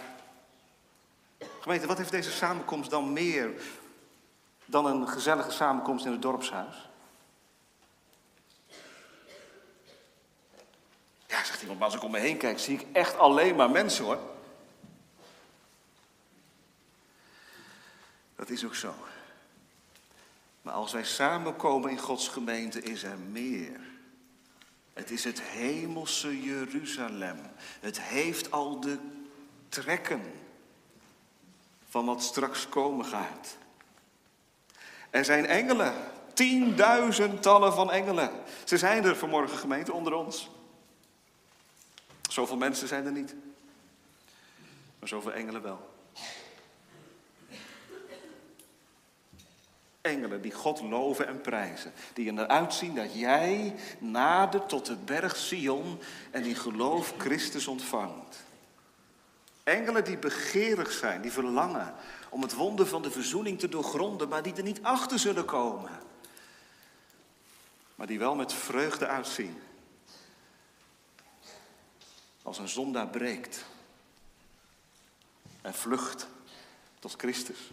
Gemeente, 1.62 1.88
wat 1.88 1.98
heeft 1.98 2.12
deze 2.12 2.32
samenkomst 2.32 2.90
dan 2.90 3.14
meer 3.14 3.54
dan 4.66 4.86
een 4.86 5.08
gezellige 5.08 5.52
samenkomst 5.52 6.06
in 6.06 6.12
het 6.12 6.22
dorpshuis? 6.22 6.90
Ja, 11.28 11.44
zegt 11.44 11.62
iemand, 11.62 11.80
maar 11.80 11.88
als 11.88 11.98
ik 11.98 12.04
om 12.04 12.12
me 12.12 12.20
heen 12.20 12.38
kijk, 12.38 12.60
zie 12.60 12.80
ik 12.80 12.86
echt 12.92 13.18
alleen 13.18 13.56
maar 13.56 13.70
mensen 13.70 14.06
hoor. 14.06 14.20
Dat 18.36 18.50
is 18.50 18.66
ook 18.66 18.76
zo. 18.76 18.94
Maar 20.62 20.74
als 20.74 20.92
wij 20.94 21.04
samenkomen 21.04 21.92
in 21.92 22.00
Gods 22.00 22.28
gemeente, 22.28 22.82
is 22.82 23.04
er 23.04 23.18
meer. 23.18 23.85
Het 24.96 25.12
is 25.12 25.24
het 25.24 25.42
hemelse 25.42 26.42
Jeruzalem. 26.42 27.40
Het 27.80 28.02
heeft 28.02 28.52
al 28.52 28.80
de 28.80 28.98
trekken 29.70 30.22
van 31.90 32.06
wat 32.06 32.24
straks 32.24 32.70
komen 32.70 33.06
gaat. 33.06 33.58
Er 35.10 35.26
zijn 35.26 35.46
engelen, 35.46 35.94
tienduizendtallen 36.34 37.74
van 37.74 37.92
engelen. 37.92 38.32
Ze 38.64 38.78
zijn 38.78 39.04
er 39.04 39.16
vanmorgen 39.16 39.58
gemeente 39.58 39.94
onder 39.94 40.14
ons. 40.14 40.50
Zoveel 42.30 42.58
mensen 42.58 42.88
zijn 42.88 43.06
er 43.06 43.12
niet, 43.12 43.36
maar 45.00 45.10
zoveel 45.10 45.34
engelen 45.34 45.62
wel. 45.62 45.95
Engelen 50.06 50.42
die 50.42 50.52
God 50.52 50.82
loven 50.82 51.28
en 51.28 51.42
prijzen. 51.42 51.94
Die 52.14 52.32
eruit 52.32 52.74
zien 52.74 52.96
dat 52.96 53.20
jij 53.20 53.76
nadert 54.00 54.70
tot 54.70 54.86
de 54.86 54.96
berg 54.96 55.36
Sion 55.36 56.00
en 56.32 56.44
in 56.44 56.56
geloof 56.56 57.14
Christus 57.18 57.68
ontvangt. 57.68 58.44
Engelen 59.64 60.04
die 60.04 60.18
begeerig 60.18 60.92
zijn, 60.92 61.22
die 61.22 61.32
verlangen 61.32 61.94
om 62.30 62.42
het 62.42 62.54
wonder 62.54 62.88
van 62.88 63.02
de 63.02 63.12
verzoening 63.12 63.60
te 63.60 63.70
doorgronden, 63.70 64.30
maar 64.30 64.44
die 64.44 64.54
er 64.54 64.64
niet 64.64 64.84
achter 64.84 65.20
zullen 65.20 65.46
komen. 65.46 66.00
Maar 67.96 68.08
die 68.08 68.20
wel 68.20 68.36
met 68.36 68.54
vreugde 68.54 69.08
uitzien. 69.08 69.62
Als 72.42 72.58
een 72.58 72.70
zondaar 72.70 73.08
breekt 73.08 73.66
en 75.62 75.74
vlucht 75.74 76.28
tot 77.00 77.16
Christus. 77.18 77.72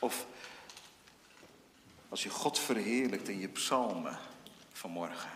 Of 0.00 0.26
als 2.08 2.22
je 2.22 2.30
God 2.30 2.58
verheerlijkt 2.58 3.28
in 3.28 3.38
je 3.38 3.48
psalmen 3.48 4.18
vanmorgen. 4.72 5.30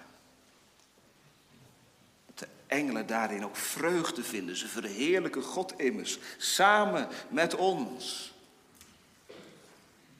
Dat 2.26 2.38
de 2.38 2.48
engelen 2.66 3.06
daarin 3.06 3.44
ook 3.44 3.56
vreugde 3.56 4.22
vinden. 4.22 4.56
Ze 4.56 4.68
verheerlijken 4.68 5.42
God 5.42 5.78
immers. 5.78 6.18
Samen 6.38 7.08
met 7.28 7.54
ons. 7.54 8.32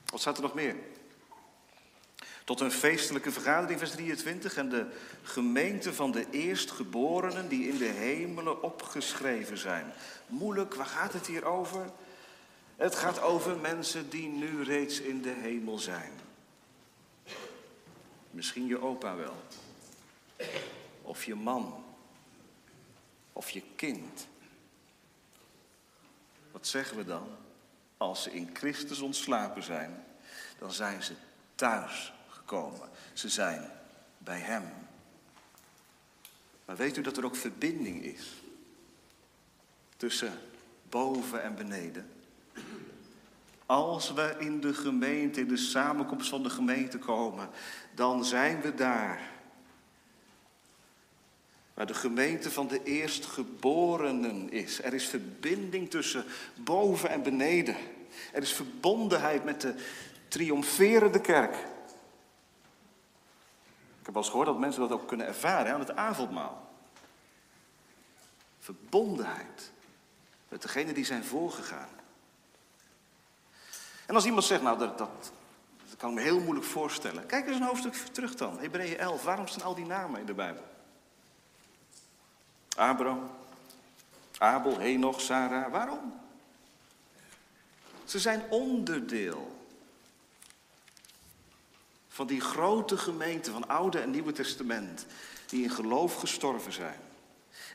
Wat 0.05 0.21
staat 0.21 0.37
er 0.37 0.43
nog 0.43 0.55
meer? 0.55 0.77
Tot 2.45 2.61
een 2.61 2.73
feestelijke 2.73 3.33
vergadering, 3.33 3.79
vers 3.79 3.91
23. 3.91 4.57
En 4.57 4.69
de 4.69 4.87
gemeente 5.23 5.95
van 5.95 6.11
de 6.11 6.27
eerstgeborenen 6.31 7.49
die 7.49 7.69
in 7.69 7.79
de 7.79 7.85
hemelen 7.85 8.63
opgeschreven 8.63 9.59
zijn. 9.59 9.93
Moeilijk, 10.27 10.75
waar 10.75 10.87
gaat 10.87 11.13
het 11.13 11.27
hier 11.27 11.45
over? 11.45 11.91
Het 12.77 12.95
gaat 12.95 13.21
over 13.21 13.57
mensen 13.59 14.11
die 14.11 14.29
nu 14.29 14.63
reeds 14.63 15.01
in 15.01 15.23
de 15.23 15.35
hemel 15.41 15.79
zijn. 15.79 16.13
Misschien 18.33 18.67
je 18.67 18.81
opa 18.81 19.17
wel. 19.17 19.37
Of 21.03 21.25
je 21.25 21.35
man. 21.35 21.85
Of 23.33 23.51
je 23.51 23.63
kind. 23.77 24.27
Wat 26.51 26.67
zeggen 26.67 26.97
we 26.97 27.05
dan? 27.05 27.29
Als 27.97 28.23
ze 28.23 28.33
in 28.33 28.51
Christus 28.53 29.01
ontslapen 29.01 29.63
zijn, 29.63 30.05
dan 30.59 30.73
zijn 30.73 31.03
ze 31.03 31.15
thuis 31.55 32.13
gekomen. 32.29 32.89
Ze 33.13 33.29
zijn 33.29 33.71
bij 34.19 34.39
Hem. 34.39 34.73
Maar 36.65 36.77
weet 36.77 36.97
u 36.97 37.01
dat 37.01 37.17
er 37.17 37.25
ook 37.25 37.37
verbinding 37.37 38.03
is 38.03 38.43
tussen 39.97 40.39
boven 40.89 41.43
en 41.43 41.55
beneden? 41.55 42.12
Als 43.73 44.13
we 44.13 44.35
in 44.39 44.61
de 44.61 44.75
gemeente, 44.75 45.41
in 45.41 45.49
de 45.49 45.57
samenkomst 45.57 46.29
van 46.29 46.43
de 46.43 46.51
gemeente 46.51 46.99
komen, 46.99 47.51
dan 47.95 48.25
zijn 48.25 48.61
we 48.61 48.75
daar. 48.75 49.31
Waar 51.75 51.87
de 51.87 51.95
gemeente 51.95 52.51
van 52.51 52.69
de 52.69 52.83
eerstgeborenen 52.83 54.51
is. 54.51 54.83
Er 54.83 54.95
is 54.95 55.09
verbinding 55.09 55.91
tussen 55.91 56.25
boven 56.55 57.11
en 57.11 57.23
beneden. 57.23 57.77
Er 58.33 58.43
is 58.43 58.53
verbondenheid 58.53 59.45
met 59.45 59.61
de 59.61 59.75
triomferende 60.29 61.21
kerk. 61.21 61.55
Ik 64.01 64.05
heb 64.05 64.15
wel 64.15 64.23
eens 64.23 64.29
gehoord 64.29 64.49
dat 64.49 64.59
mensen 64.59 64.81
dat 64.81 64.93
ook 64.93 65.09
kunnen 65.09 65.27
ervaren 65.27 65.73
aan 65.73 65.81
het 65.81 65.97
avondmaal. 65.97 66.71
Verbondenheid 68.59 69.73
met 70.49 70.63
degenen 70.63 70.95
die 70.95 71.05
zijn 71.05 71.25
voorgegaan. 71.25 72.01
En 74.13 74.19
als 74.19 74.27
iemand 74.27 74.45
zegt, 74.45 74.63
nou 74.63 74.79
dat, 74.79 74.99
dat, 74.99 75.33
kan 75.97 76.11
ik 76.11 76.15
me 76.15 76.23
heel 76.23 76.41
moeilijk 76.41 76.67
voorstellen. 76.67 77.27
Kijk 77.27 77.47
eens 77.47 77.57
een 77.57 77.63
hoofdstuk 77.63 77.95
terug 77.95 78.35
dan, 78.35 78.59
Hebreeën 78.59 78.99
11. 78.99 79.23
Waarom 79.23 79.47
staan 79.47 79.63
al 79.63 79.75
die 79.75 79.87
namen 79.87 80.21
in 80.21 80.27
de 80.27 80.35
Bijbel? 80.35 80.65
Abraham, 82.77 83.31
Abel, 84.39 84.79
Henoch, 84.79 85.21
Sarah. 85.21 85.71
Waarom? 85.71 86.21
Ze 88.05 88.19
zijn 88.19 88.43
onderdeel 88.51 89.57
van 92.09 92.27
die 92.27 92.41
grote 92.41 92.97
gemeente 92.97 93.51
van 93.51 93.69
Oude 93.69 93.99
en 93.99 94.11
Nieuwe 94.11 94.33
Testament, 94.33 95.07
die 95.47 95.63
in 95.63 95.71
geloof 95.71 96.15
gestorven 96.15 96.73
zijn. 96.73 97.01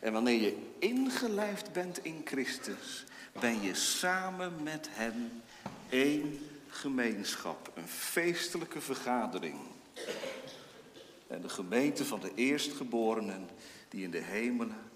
En 0.02 0.14
wanneer 0.14 0.42
je 0.42 0.70
ingelijfd 0.80 1.72
bent 1.72 2.04
in 2.04 2.22
Christus, 2.26 3.06
ben 3.40 3.62
je 3.62 3.76
samen 3.76 4.64
met 4.64 4.88
hen 4.92 5.42
één 5.90 6.50
gemeenschap, 6.70 7.72
een 7.76 7.88
feestelijke 7.88 8.82
vergadering. 8.82 9.58
En 11.28 11.42
de 11.42 11.50
gemeente 11.50 12.06
van 12.06 12.20
de 12.20 12.32
eerstgeborenen 12.36 13.50
die 13.90 14.04
in 14.04 14.12
de 14.12 14.22
hemelen 14.22 14.92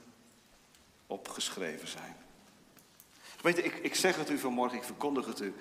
opgeschreven 1.08 1.88
zijn. 1.88 2.16
Je, 3.44 3.64
ik, 3.64 3.76
ik 3.76 3.96
zeg 3.96 4.16
het 4.16 4.30
u 4.30 4.38
vanmorgen, 4.38 4.78
ik 4.78 4.84
verkondig 4.84 5.26
het 5.26 5.40
u, 5.40 5.54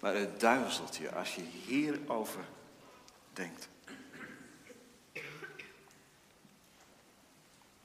maar 0.00 0.14
het 0.14 0.40
duizelt 0.40 0.96
je 0.96 1.14
als 1.14 1.34
je 1.34 1.42
hierover 1.66 2.44
denkt. 3.32 3.68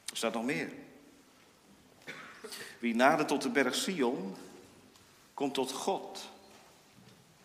Er 0.06 0.18
staat 0.18 0.34
nog 0.34 0.46
meer. 0.46 0.72
Wie 2.80 2.96
nadert 2.96 3.28
tot 3.28 3.42
de 3.42 3.50
berg 3.50 3.76
Sion, 3.76 4.36
komt 5.34 5.54
tot 5.54 5.72
God 5.72 6.30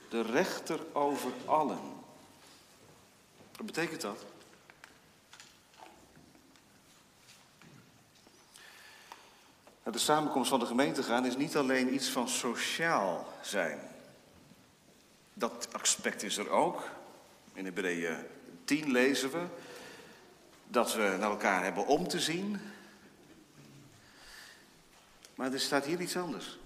de 0.09 0.23
rechter 0.23 0.81
over 0.93 1.33
allen. 1.45 1.79
Wat 3.57 3.67
betekent 3.67 4.01
dat? 4.01 4.25
De 9.83 9.99
samenkomst 9.99 10.49
van 10.51 10.61
de 10.61 10.67
gemeente 10.67 11.03
gaan 11.03 11.27
is 11.27 11.37
niet 11.37 11.57
alleen 11.57 11.95
iets 11.95 12.09
van 12.09 12.29
sociaal 12.29 13.33
zijn. 13.43 13.81
Dat 15.35 15.69
aspect 15.73 16.23
is 16.23 16.37
er 16.37 16.51
ook. 16.51 16.83
In 17.53 17.65
Hebreeën 17.65 18.17
10 18.65 18.91
lezen 18.91 19.31
we 19.31 19.47
dat 20.67 20.95
we 20.95 21.17
naar 21.19 21.31
elkaar 21.31 21.63
hebben 21.63 21.87
om 21.87 22.09
te 22.09 22.21
zien. 22.21 22.61
Maar 25.35 25.53
er 25.53 25.61
staat 25.61 25.85
hier 25.85 26.01
iets 26.01 26.17
anders. 26.17 26.59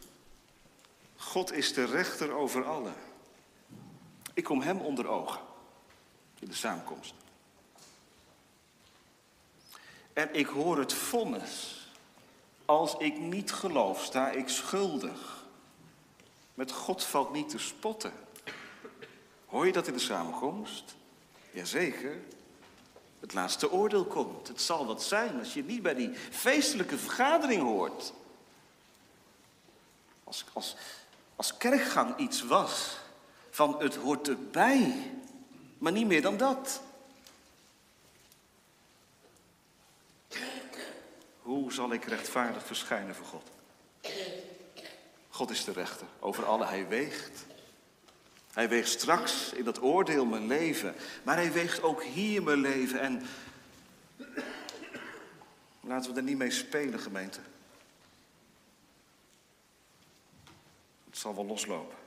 God 1.17 1.53
is 1.53 1.75
de 1.75 1.85
rechter 1.85 2.33
over 2.33 2.65
allen. 2.65 2.95
Ik 4.35 4.45
kom 4.45 4.61
hem 4.61 4.81
onder 4.81 5.09
ogen 5.09 5.41
in 6.39 6.49
de 6.49 6.55
samenkomst. 6.55 7.15
En 10.13 10.35
ik 10.35 10.47
hoor 10.47 10.79
het 10.79 10.93
vonnis. 10.93 11.79
Als 12.65 12.97
ik 12.97 13.19
niet 13.19 13.53
geloof, 13.53 14.05
sta 14.05 14.31
ik 14.31 14.49
schuldig. 14.49 15.45
Met 16.55 16.73
God 16.73 17.05
valt 17.05 17.33
niet 17.33 17.49
te 17.49 17.59
spotten. 17.59 18.13
Hoor 19.47 19.67
je 19.67 19.73
dat 19.73 19.87
in 19.87 19.93
de 19.93 19.99
samenkomst? 19.99 20.95
Jazeker. 21.51 22.19
Het 23.21 23.35
laatste 23.35 23.71
oordeel 23.71 24.05
komt. 24.05 24.49
Het 24.49 24.61
zal 24.61 24.87
wat 24.87 25.03
zijn 25.03 25.39
als 25.39 25.55
je 25.55 25.65
niet 25.65 25.83
bij 25.83 25.95
die 25.95 26.15
feestelijke 26.31 26.99
vergadering 26.99 27.63
hoort. 27.63 28.13
Als, 30.25 30.45
als, 30.53 30.77
als 31.37 31.57
kerkgang 31.57 32.17
iets 32.19 32.43
was 32.43 32.99
van 33.51 33.83
het 33.83 33.95
hoort 33.95 34.29
erbij, 34.29 35.11
maar 35.79 35.93
niet 35.93 36.07
meer 36.07 36.23
dan 36.23 36.37
dat. 36.37 36.83
Hoe 41.41 41.73
zal 41.73 41.93
ik 41.93 42.05
rechtvaardig 42.05 42.67
verschijnen 42.67 43.15
voor 43.15 43.27
God? 43.27 43.51
God 45.29 45.51
is 45.51 45.65
de 45.65 45.73
rechter 45.73 46.07
over 46.21 46.45
alle. 46.45 46.67
Hij 46.67 46.89
weegt. 46.89 47.47
Hij 48.53 48.69
weegt 48.69 48.89
straks 48.89 49.53
in 49.53 49.65
dat 49.65 49.83
oordeel 49.83 50.25
mijn 50.25 50.47
leven. 50.47 50.95
Maar 51.23 51.37
hij 51.37 51.53
weegt 51.53 51.83
ook 51.83 52.03
hier 52.03 52.43
mijn 52.43 52.61
leven. 52.61 53.01
En 53.01 53.27
laten 55.81 56.11
we 56.11 56.17
er 56.17 56.23
niet 56.23 56.39
mee 56.39 56.51
spelen, 56.51 57.01
gemeente. 57.01 57.41
Het 61.05 61.19
zal 61.19 61.35
wel 61.35 61.47
loslopen. 61.47 62.00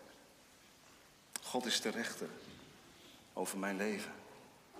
God 1.53 1.65
is 1.65 1.81
de 1.81 1.89
rechter 1.89 2.29
over 3.33 3.57
mijn 3.57 3.77
leven. 3.77 4.13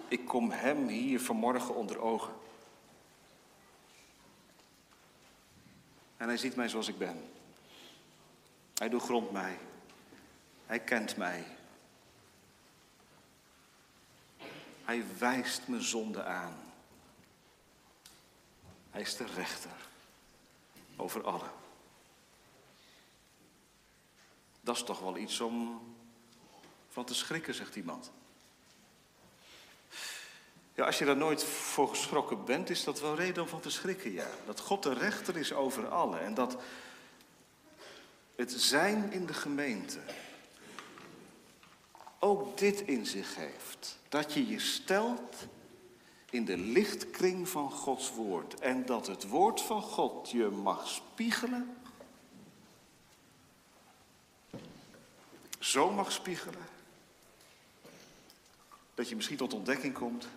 Ik 0.07 0.25
kom 0.25 0.51
hem 0.51 0.87
hier 0.87 1.19
vanmorgen 1.21 1.75
onder 1.75 1.99
ogen. 1.99 2.33
En 6.17 6.27
hij 6.27 6.37
ziet 6.37 6.55
mij 6.55 6.69
zoals 6.69 6.87
ik 6.87 6.97
ben. 6.97 7.31
Hij 8.73 8.89
doorgrondt 8.89 9.31
mij. 9.31 9.59
Hij 10.65 10.79
kent 10.79 11.17
mij. 11.17 11.45
Hij 14.83 15.05
wijst 15.17 15.67
mijn 15.67 15.83
zonde 15.83 16.23
aan. 16.23 16.55
Hij 18.91 19.01
is 19.01 19.15
de 19.15 19.25
rechter 19.25 19.87
over 20.95 21.23
allen. 21.23 21.51
Dat 24.61 24.75
is 24.75 24.83
toch 24.83 24.99
wel 24.99 25.17
iets 25.17 25.39
om 25.39 25.81
van 26.93 27.05
te 27.05 27.13
schrikken, 27.13 27.53
zegt 27.53 27.75
iemand. 27.75 28.11
Ja, 30.75 30.85
als 30.85 30.97
je 30.97 31.05
daar 31.05 31.17
nooit 31.17 31.43
voor 31.43 31.89
geschrokken 31.89 32.45
bent, 32.45 32.69
is 32.69 32.83
dat 32.83 32.99
wel 32.99 33.15
reden 33.15 33.43
om 33.43 33.49
van 33.49 33.59
te 33.59 33.69
schrikken, 33.69 34.11
ja. 34.11 34.27
Dat 34.45 34.59
God 34.59 34.83
de 34.83 34.93
rechter 34.93 35.37
is 35.37 35.53
over 35.53 35.87
allen 35.87 36.21
en 36.21 36.33
dat 36.33 36.57
het 38.35 38.51
zijn 38.51 39.11
in 39.11 39.25
de 39.25 39.33
gemeente 39.33 39.99
ook 42.19 42.57
dit 42.57 42.81
in 42.81 43.05
zich 43.05 43.35
heeft. 43.35 43.99
Dat 44.09 44.33
je 44.33 44.47
je 44.47 44.59
stelt 44.59 45.47
in 46.29 46.45
de 46.45 46.57
lichtkring 46.57 47.49
van 47.49 47.71
Gods 47.71 48.13
woord 48.13 48.59
en 48.59 48.85
dat 48.85 49.07
het 49.07 49.27
woord 49.27 49.61
van 49.61 49.81
God 49.81 50.29
je 50.29 50.47
mag 50.47 50.87
spiegelen. 50.87 51.77
Zo 55.59 55.91
mag 55.91 56.11
spiegelen. 56.11 56.72
Dat 58.93 59.09
je 59.09 59.15
misschien 59.15 59.37
tot 59.37 59.53
ontdekking 59.53 59.93
komt 59.93 60.27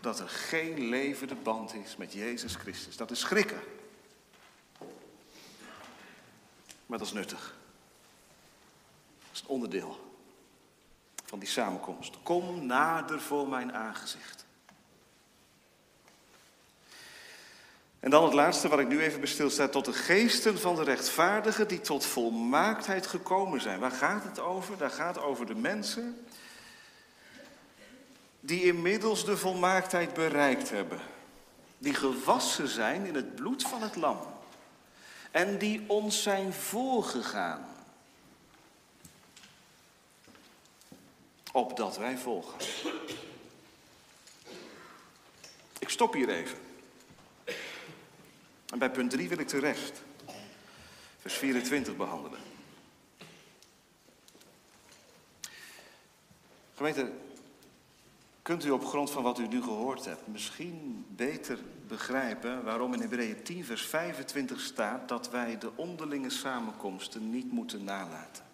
dat 0.00 0.20
er 0.20 0.28
geen 0.28 0.88
levende 0.88 1.34
band 1.34 1.74
is 1.74 1.96
met 1.96 2.12
Jezus 2.12 2.54
Christus. 2.54 2.96
Dat 2.96 3.10
is 3.10 3.20
schrikken. 3.20 3.60
Maar 6.86 6.98
dat 6.98 7.06
is 7.06 7.12
nuttig. 7.12 7.54
Dat 9.18 9.28
is 9.32 9.40
een 9.40 9.48
onderdeel 9.48 10.08
van 11.24 11.38
die 11.38 11.48
samenkomst. 11.48 12.16
Kom 12.22 12.66
nader 12.66 13.20
voor 13.20 13.48
mijn 13.48 13.72
aangezicht. 13.72 14.44
En 18.00 18.10
dan 18.10 18.24
het 18.24 18.32
laatste 18.32 18.68
wat 18.68 18.78
ik 18.78 18.88
nu 18.88 19.00
even 19.00 19.20
bestil 19.20 19.50
sta. 19.50 19.68
Tot 19.68 19.84
de 19.84 19.92
geesten 19.92 20.58
van 20.58 20.74
de 20.74 20.82
rechtvaardigen 20.82 21.68
die 21.68 21.80
tot 21.80 22.06
volmaaktheid 22.06 23.06
gekomen 23.06 23.60
zijn. 23.60 23.80
Waar 23.80 23.90
gaat 23.90 24.24
het 24.24 24.38
over? 24.38 24.76
Daar 24.76 24.90
gaat 24.90 25.14
het 25.14 25.24
over 25.24 25.46
de 25.46 25.54
mensen 25.54 26.26
die 28.40 28.62
inmiddels 28.62 29.24
de 29.24 29.36
volmaaktheid 29.36 30.14
bereikt 30.14 30.70
hebben. 30.70 31.00
Die 31.78 31.94
gewassen 31.94 32.68
zijn 32.68 33.06
in 33.06 33.14
het 33.14 33.34
bloed 33.34 33.62
van 33.62 33.82
het 33.82 33.96
lam. 33.96 34.18
En 35.30 35.58
die 35.58 35.84
ons 35.86 36.22
zijn 36.22 36.52
voorgegaan. 36.52 37.66
Opdat 41.52 41.96
wij 41.96 42.18
volgen. 42.18 42.58
Ik 45.78 45.88
stop 45.88 46.12
hier 46.12 46.28
even. 46.28 46.58
En 48.70 48.78
bij 48.78 48.90
punt 48.90 49.10
3 49.10 49.28
wil 49.28 49.38
ik 49.38 49.48
de 49.48 49.58
rest. 49.58 50.02
Vers 51.20 51.34
24 51.34 51.96
behandelen. 51.96 52.38
Gemeente, 56.74 57.12
kunt 58.42 58.64
u 58.64 58.70
op 58.70 58.84
grond 58.84 59.10
van 59.10 59.22
wat 59.22 59.38
u 59.38 59.46
nu 59.46 59.62
gehoord 59.62 60.04
hebt 60.04 60.26
misschien 60.26 61.06
beter 61.08 61.58
begrijpen 61.86 62.64
waarom 62.64 62.94
in 62.94 63.00
Hebreeën 63.00 63.42
10 63.42 63.64
vers 63.64 63.86
25 63.86 64.60
staat 64.60 65.08
dat 65.08 65.30
wij 65.30 65.58
de 65.58 65.70
onderlinge 65.76 66.30
samenkomsten 66.30 67.30
niet 67.30 67.52
moeten 67.52 67.84
nalaten. 67.84 68.44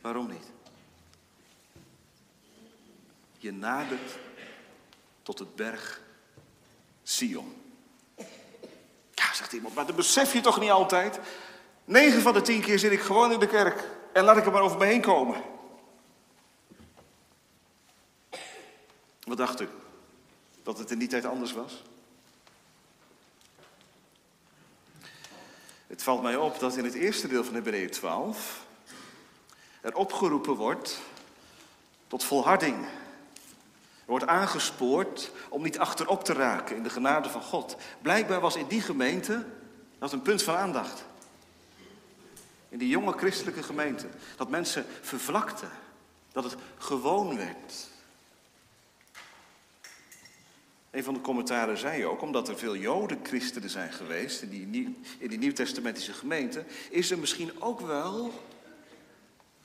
Waarom 0.00 0.28
niet? 0.28 0.50
Je 3.38 3.52
nadert 3.52 4.18
tot 5.22 5.38
het 5.38 5.54
berg 5.54 6.02
Sion. 7.02 7.54
Ja, 9.14 9.34
zegt 9.34 9.52
iemand, 9.52 9.74
maar 9.74 9.86
dat 9.86 9.96
besef 9.96 10.32
je 10.32 10.40
toch 10.40 10.60
niet 10.60 10.70
altijd? 10.70 11.20
Negen 11.92 12.22
van 12.22 12.32
de 12.32 12.42
tien 12.42 12.60
keer 12.60 12.78
zit 12.78 12.92
ik 12.92 13.00
gewoon 13.00 13.32
in 13.32 13.38
de 13.38 13.46
kerk 13.46 13.88
en 14.12 14.24
laat 14.24 14.36
ik 14.36 14.46
er 14.46 14.52
maar 14.52 14.62
over 14.62 14.78
me 14.78 14.84
heen 14.84 15.00
komen. 15.00 15.42
Wat 19.24 19.36
dacht 19.36 19.60
u? 19.60 19.68
Dat 20.62 20.78
het 20.78 20.90
in 20.90 20.98
die 20.98 21.08
tijd 21.08 21.24
anders 21.24 21.52
was? 21.52 21.82
Het 25.86 26.02
valt 26.02 26.22
mij 26.22 26.36
op 26.36 26.58
dat 26.58 26.76
in 26.76 26.84
het 26.84 26.94
eerste 26.94 27.28
deel 27.28 27.44
van 27.44 27.54
Hebreeën 27.54 27.90
12 27.90 28.64
er 29.80 29.94
opgeroepen 29.94 30.54
wordt 30.54 31.00
tot 32.06 32.24
volharding. 32.24 32.84
Er 32.84 34.18
wordt 34.18 34.26
aangespoord 34.26 35.30
om 35.48 35.62
niet 35.62 35.78
achterop 35.78 36.24
te 36.24 36.32
raken 36.32 36.76
in 36.76 36.82
de 36.82 36.90
genade 36.90 37.28
van 37.28 37.42
God. 37.42 37.76
Blijkbaar 38.02 38.40
was 38.40 38.56
in 38.56 38.66
die 38.66 38.80
gemeente 38.80 39.46
dat 39.98 40.12
een 40.12 40.22
punt 40.22 40.42
van 40.42 40.56
aandacht. 40.56 41.04
In 42.72 42.78
die 42.78 42.88
jonge 42.88 43.12
christelijke 43.12 43.62
gemeente. 43.62 44.06
Dat 44.36 44.50
mensen 44.50 44.86
vervlakten. 45.00 45.70
Dat 46.32 46.44
het 46.44 46.56
gewoon 46.78 47.36
werd. 47.36 47.90
Een 50.90 51.04
van 51.04 51.14
de 51.14 51.20
commentaren 51.20 51.78
zei 51.78 52.06
ook, 52.06 52.22
omdat 52.22 52.48
er 52.48 52.58
veel 52.58 52.76
Joden-christenen 52.76 53.70
zijn 53.70 53.92
geweest 53.92 54.42
in 54.42 54.48
die, 54.48 54.96
in 55.18 55.28
die 55.28 55.38
Nieuwtestamentische 55.38 56.12
gemeente, 56.12 56.64
is 56.90 57.10
er 57.10 57.18
misschien 57.18 57.62
ook 57.62 57.80
wel 57.80 58.32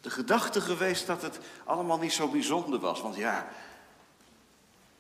de 0.02 0.10
gedachte 0.10 0.62
geweest 0.62 1.08
dat 1.08 1.22
het 1.22 1.40
allemaal 1.64 1.98
niet 1.98 2.14
zo 2.14 2.28
bijzonder 2.28 2.80
was. 2.80 3.02
Want 3.02 3.16
ja, 3.16 3.48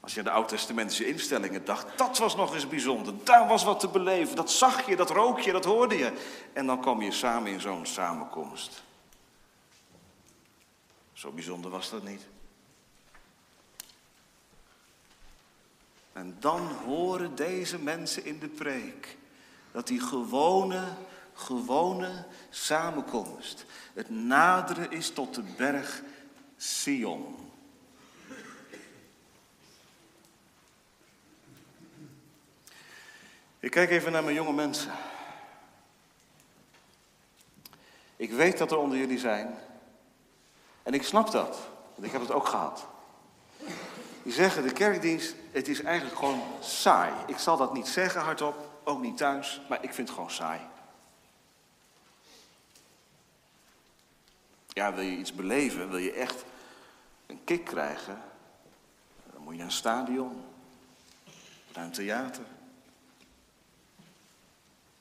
als 0.07 0.15
je 0.15 0.21
aan 0.21 0.27
de 0.27 0.39
oud-testamentische 0.39 1.07
instellingen 1.07 1.65
dacht, 1.65 1.97
dat 1.97 2.17
was 2.17 2.35
nog 2.35 2.53
eens 2.53 2.67
bijzonder. 2.67 3.13
Daar 3.23 3.47
was 3.47 3.63
wat 3.63 3.79
te 3.79 3.87
beleven. 3.87 4.35
Dat 4.35 4.51
zag 4.51 4.85
je, 4.85 4.95
dat 4.95 5.09
rook 5.09 5.39
je, 5.39 5.51
dat 5.51 5.65
hoorde 5.65 5.97
je. 5.97 6.11
En 6.53 6.65
dan 6.65 6.81
kwam 6.81 7.01
je 7.01 7.11
samen 7.11 7.51
in 7.51 7.61
zo'n 7.61 7.85
samenkomst. 7.85 8.83
Zo 11.13 11.31
bijzonder 11.31 11.71
was 11.71 11.89
dat 11.89 12.03
niet. 12.03 12.21
En 16.13 16.37
dan 16.39 16.67
horen 16.85 17.35
deze 17.35 17.79
mensen 17.79 18.25
in 18.25 18.39
de 18.39 18.49
preek 18.49 19.17
dat 19.71 19.87
die 19.87 19.99
gewone, 19.99 20.83
gewone 21.33 22.25
samenkomst 22.49 23.65
het 23.93 24.09
naderen 24.09 24.91
is 24.91 25.09
tot 25.09 25.35
de 25.35 25.43
berg 25.57 26.01
Sion. 26.57 27.35
Ik 33.67 33.73
kijk 33.73 33.89
even 33.89 34.11
naar 34.11 34.23
mijn 34.23 34.35
jonge 34.35 34.53
mensen. 34.53 34.91
Ik 38.15 38.31
weet 38.31 38.57
dat 38.57 38.71
er 38.71 38.77
onder 38.77 38.97
jullie 38.97 39.19
zijn. 39.19 39.57
En 40.83 40.93
ik 40.93 41.03
snap 41.03 41.31
dat, 41.31 41.59
want 41.93 42.05
ik 42.05 42.11
heb 42.11 42.21
het 42.21 42.31
ook 42.31 42.47
gehad. 42.47 42.87
Die 44.23 44.33
zeggen, 44.33 44.63
de 44.63 44.71
kerkdienst, 44.71 45.35
het 45.51 45.67
is 45.67 45.81
eigenlijk 45.81 46.17
gewoon 46.17 46.41
saai. 46.59 47.13
Ik 47.25 47.37
zal 47.37 47.57
dat 47.57 47.73
niet 47.73 47.87
zeggen 47.87 48.21
hardop, 48.21 48.81
ook 48.83 49.01
niet 49.01 49.17
thuis, 49.17 49.61
maar 49.69 49.83
ik 49.83 49.93
vind 49.93 50.07
het 50.07 50.17
gewoon 50.17 50.31
saai. 50.31 50.59
Ja, 54.67 54.93
wil 54.93 55.03
je 55.03 55.17
iets 55.17 55.33
beleven, 55.33 55.89
wil 55.89 55.99
je 55.99 56.11
echt 56.11 56.43
een 57.25 57.43
kick 57.43 57.65
krijgen, 57.65 58.21
dan 59.31 59.41
moet 59.41 59.51
je 59.51 59.57
naar 59.57 59.67
een 59.67 59.71
stadion, 59.71 60.43
naar 61.73 61.83
een 61.83 61.91
theater. 61.91 62.43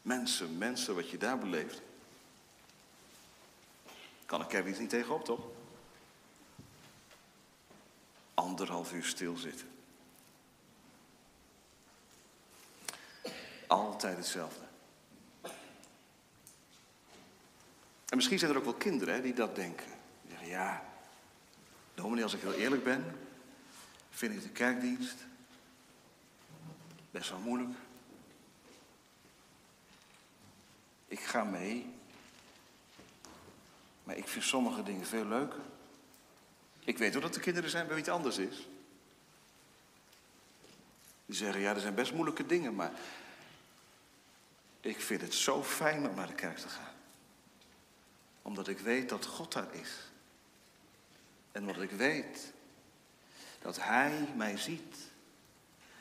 Mensen, 0.07 0.59
mensen, 0.59 0.95
wat 0.95 1.11
je 1.11 1.17
daar 1.17 1.39
beleeft. 1.39 1.83
Kan 4.27 4.41
een 4.41 4.47
kerkdienst 4.47 4.81
niet 4.81 4.91
tegenop, 4.91 5.25
toch? 5.25 5.41
Anderhalf 8.35 8.93
uur 8.93 9.05
stilzitten. 9.05 9.69
Altijd 13.67 14.17
hetzelfde. 14.17 14.65
En 18.09 18.17
misschien 18.17 18.39
zijn 18.39 18.51
er 18.51 18.57
ook 18.57 18.65
wel 18.65 18.75
kinderen 18.75 19.15
hè, 19.15 19.23
die 19.23 19.35
dat 19.35 19.55
denken. 19.55 19.93
Die 20.23 20.31
zeggen, 20.31 20.49
ja, 20.49 20.85
dominee, 21.95 22.23
als 22.23 22.35
ik 22.35 22.41
heel 22.41 22.53
eerlijk 22.53 22.85
ben, 22.85 23.19
vind 24.11 24.35
ik 24.35 24.43
de 24.43 24.49
kerkdienst 24.49 25.17
best 27.11 27.31
wel 27.31 27.39
moeilijk. 27.39 27.71
Ik 31.17 31.23
ga 31.23 31.45
mee, 31.45 31.95
maar 34.05 34.17
ik 34.17 34.29
vind 34.29 34.45
sommige 34.45 34.83
dingen 34.83 35.07
veel 35.07 35.25
leuker. 35.25 35.61
Ik 36.85 36.99
weet 36.99 37.17
ook 37.17 37.23
dat 37.23 37.35
er 37.35 37.41
kinderen 37.41 37.71
zijn 37.71 37.87
wie 37.87 37.97
het 37.97 38.09
anders 38.09 38.39
is. 38.39 38.69
Die 41.27 41.37
zeggen, 41.37 41.61
ja, 41.61 41.75
er 41.75 41.81
zijn 41.81 41.95
best 41.95 42.13
moeilijke 42.13 42.47
dingen, 42.47 42.75
maar 42.75 42.93
ik 44.81 45.01
vind 45.01 45.21
het 45.21 45.35
zo 45.35 45.63
fijn 45.63 46.09
om 46.09 46.15
naar 46.15 46.27
de 46.27 46.35
kerk 46.35 46.59
te 46.59 46.69
gaan. 46.69 46.95
Omdat 48.43 48.69
ik 48.69 48.79
weet 48.79 49.09
dat 49.09 49.27
God 49.27 49.53
daar 49.53 49.75
is. 49.75 50.11
En 51.53 51.61
omdat 51.61 51.83
ik 51.83 51.91
weet 51.91 52.53
dat 53.61 53.81
Hij 53.81 54.29
mij 54.35 54.57
ziet. 54.57 54.97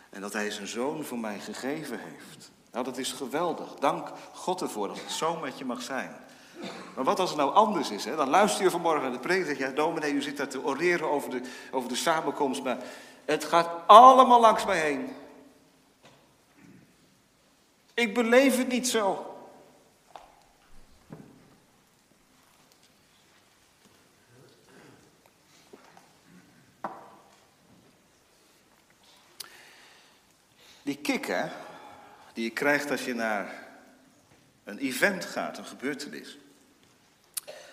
En 0.10 0.22
dat 0.22 0.34
Hij 0.34 0.52
zijn 0.52 0.68
zoon 0.68 1.04
voor 1.04 1.20
mij 1.20 1.40
gegeven 1.40 2.00
heeft. 2.00 2.54
Nou, 2.76 2.88
dat 2.88 2.98
is 2.98 3.12
geweldig. 3.12 3.74
Dank 3.74 4.12
God 4.34 4.62
ervoor 4.62 4.88
dat 4.88 5.00
het 5.00 5.12
zo 5.12 5.36
met 5.36 5.58
je 5.58 5.66
mag 5.66 5.82
zijn. 5.82 6.16
Maar 6.96 7.04
wat 7.04 7.20
als 7.20 7.30
het 7.30 7.38
nou 7.38 7.54
anders 7.54 7.92
is? 7.92 8.06
Hè? 8.06 8.16
Dan 8.16 8.30
luister 8.30 8.64
je 8.64 8.70
vanmorgen 8.70 9.02
naar 9.02 9.12
de 9.12 9.20
preek 9.20 9.46
zeg 9.46 9.58
je... 9.58 9.64
Ja, 9.64 9.72
dominee, 9.72 10.14
u 10.14 10.22
zit 10.22 10.38
daar 10.38 10.48
te 10.48 10.64
oreren 10.64 11.10
over 11.10 11.30
de, 11.30 11.42
over 11.72 11.90
de 11.90 11.96
samenkomst... 11.96 12.64
maar 12.64 12.78
het 13.26 13.44
gaat 13.44 13.70
allemaal 13.86 14.40
langs 14.40 14.66
mij 14.66 14.80
heen. 14.80 15.16
Ik 17.94 18.14
beleef 18.14 18.58
het 18.58 18.68
niet 18.68 18.88
zo. 18.88 19.36
Die 30.82 30.98
kick, 30.98 31.26
hè, 31.26 31.46
die 32.36 32.44
je 32.44 32.50
krijgt 32.50 32.92
als 32.92 33.06
je 33.06 33.14
naar 33.14 33.68
een 34.64 34.78
event 34.78 35.26
gaat, 35.26 35.58
een 35.58 35.66
gebeurtenis. 35.66 36.38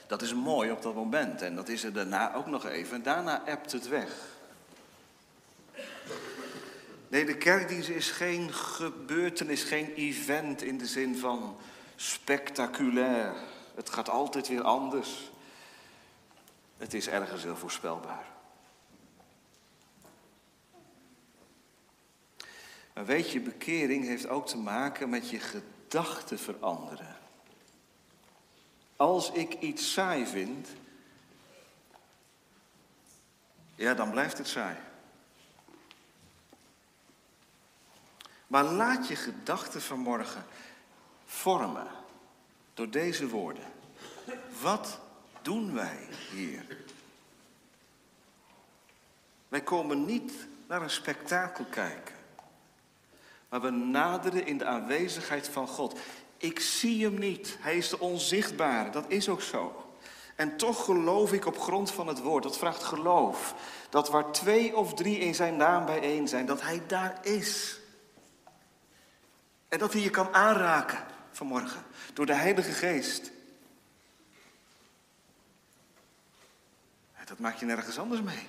Dat 0.07 0.23
is 0.23 0.35
mooi 0.35 0.71
op 0.71 0.83
dat 0.83 0.95
moment 0.95 1.43
en 1.43 1.55
dat 1.55 1.69
is 1.69 1.85
er 1.85 1.93
daarna 1.93 2.35
ook 2.35 2.47
nog 2.47 2.67
even. 2.67 2.97
En 2.97 3.03
daarna 3.03 3.47
ebt 3.47 3.73
het 3.73 3.89
weg. 3.89 4.11
Nee, 7.09 7.25
de 7.25 7.37
kerkdienst 7.37 7.89
is 7.89 8.11
geen 8.11 8.53
gebeurtenis, 8.53 9.63
geen 9.63 9.95
event 9.95 10.63
in 10.63 10.79
de 10.79 10.87
zin 10.87 11.17
van 11.17 11.57
spectaculair. 11.97 13.35
Het 13.75 13.91
gaat 13.91 14.09
altijd 14.09 14.49
weer 14.49 14.63
anders. 14.63 15.31
Het 16.77 16.95
is 16.95 17.09
ergens 17.09 17.43
heel 17.43 17.57
voorspelbaar. 17.57 18.32
Weet 23.05 23.30
je, 23.30 23.40
bekering 23.40 24.05
heeft 24.05 24.28
ook 24.28 24.46
te 24.46 24.57
maken 24.57 25.09
met 25.09 25.30
je 25.30 25.38
gedachten 25.38 26.38
veranderen. 26.38 27.16
Als 28.96 29.32
ik 29.32 29.53
iets 29.61 29.92
saai 29.92 30.26
vind, 30.26 30.68
ja, 33.74 33.94
dan 33.94 34.11
blijft 34.11 34.38
het 34.38 34.48
saai. 34.48 34.76
Maar 38.46 38.64
laat 38.64 39.09
je 39.09 39.16
gedachten 39.16 39.82
vanmorgen 39.82 40.44
vormen 41.24 41.86
door 42.74 42.90
deze 42.90 43.28
woorden. 43.28 43.72
Wat 44.61 45.00
doen 45.42 45.74
wij 45.74 46.09
hier? 46.30 46.76
Wij 49.48 49.62
komen 49.62 50.05
niet 50.05 50.32
naar 50.66 50.82
een 50.82 50.90
spektakel 50.90 51.64
kijken. 51.64 52.14
Maar 53.53 53.61
we 53.61 53.70
naderen 53.70 54.46
in 54.46 54.59
de 54.59 54.64
aanwezigheid 54.64 55.48
van 55.48 55.66
God. 55.66 55.98
Ik 56.36 56.61
zie 56.61 57.05
hem 57.05 57.18
niet. 57.18 57.57
Hij 57.61 57.76
is 57.76 57.88
de 57.88 57.98
onzichtbare. 57.98 58.90
Dat 58.90 59.05
is 59.09 59.28
ook 59.28 59.42
zo. 59.42 59.92
En 60.36 60.57
toch 60.57 60.84
geloof 60.84 61.32
ik 61.32 61.46
op 61.46 61.59
grond 61.59 61.90
van 61.90 62.07
het 62.07 62.20
woord. 62.20 62.42
Dat 62.42 62.59
vraagt 62.59 62.82
geloof. 62.82 63.55
Dat 63.90 64.09
waar 64.09 64.32
twee 64.32 64.76
of 64.76 64.94
drie 64.94 65.18
in 65.18 65.34
zijn 65.34 65.57
naam 65.57 65.86
bijeen 65.86 66.28
zijn, 66.28 66.46
dat 66.46 66.62
hij 66.62 66.82
daar 66.86 67.18
is. 67.22 67.80
En 69.68 69.78
dat 69.78 69.92
hij 69.92 70.03
je 70.03 70.11
kan 70.11 70.34
aanraken 70.34 71.05
vanmorgen 71.30 71.82
door 72.12 72.26
de 72.26 72.34
Heilige 72.34 72.72
Geest. 72.72 73.30
Dat 77.24 77.38
maak 77.38 77.57
je 77.57 77.66
nergens 77.66 77.98
anders 77.98 78.22
mee. 78.22 78.46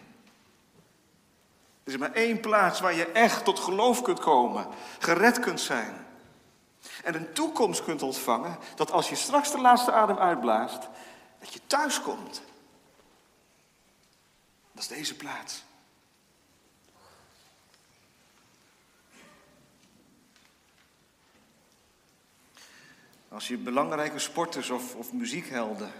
Er 1.83 1.91
is 1.91 1.97
maar 1.97 2.13
één 2.13 2.39
plaats 2.39 2.79
waar 2.79 2.93
je 2.93 3.05
echt 3.05 3.45
tot 3.45 3.59
geloof 3.59 4.01
kunt 4.01 4.19
komen, 4.19 4.67
gered 4.99 5.39
kunt 5.39 5.61
zijn. 5.61 6.05
En 7.03 7.15
een 7.15 7.33
toekomst 7.33 7.83
kunt 7.83 8.01
ontvangen 8.01 8.57
dat 8.75 8.91
als 8.91 9.09
je 9.09 9.15
straks 9.15 9.51
de 9.51 9.61
laatste 9.61 9.91
adem 9.91 10.17
uitblaast, 10.17 10.89
dat 11.39 11.53
je 11.53 11.59
thuis 11.67 12.01
komt. 12.01 12.41
Dat 14.71 14.83
is 14.83 14.87
deze 14.87 15.15
plaats. 15.15 15.63
Als 23.29 23.47
je 23.47 23.57
belangrijke 23.57 24.19
sporters 24.19 24.69
of, 24.69 24.95
of 24.95 25.13
muziekhelden 25.13 25.91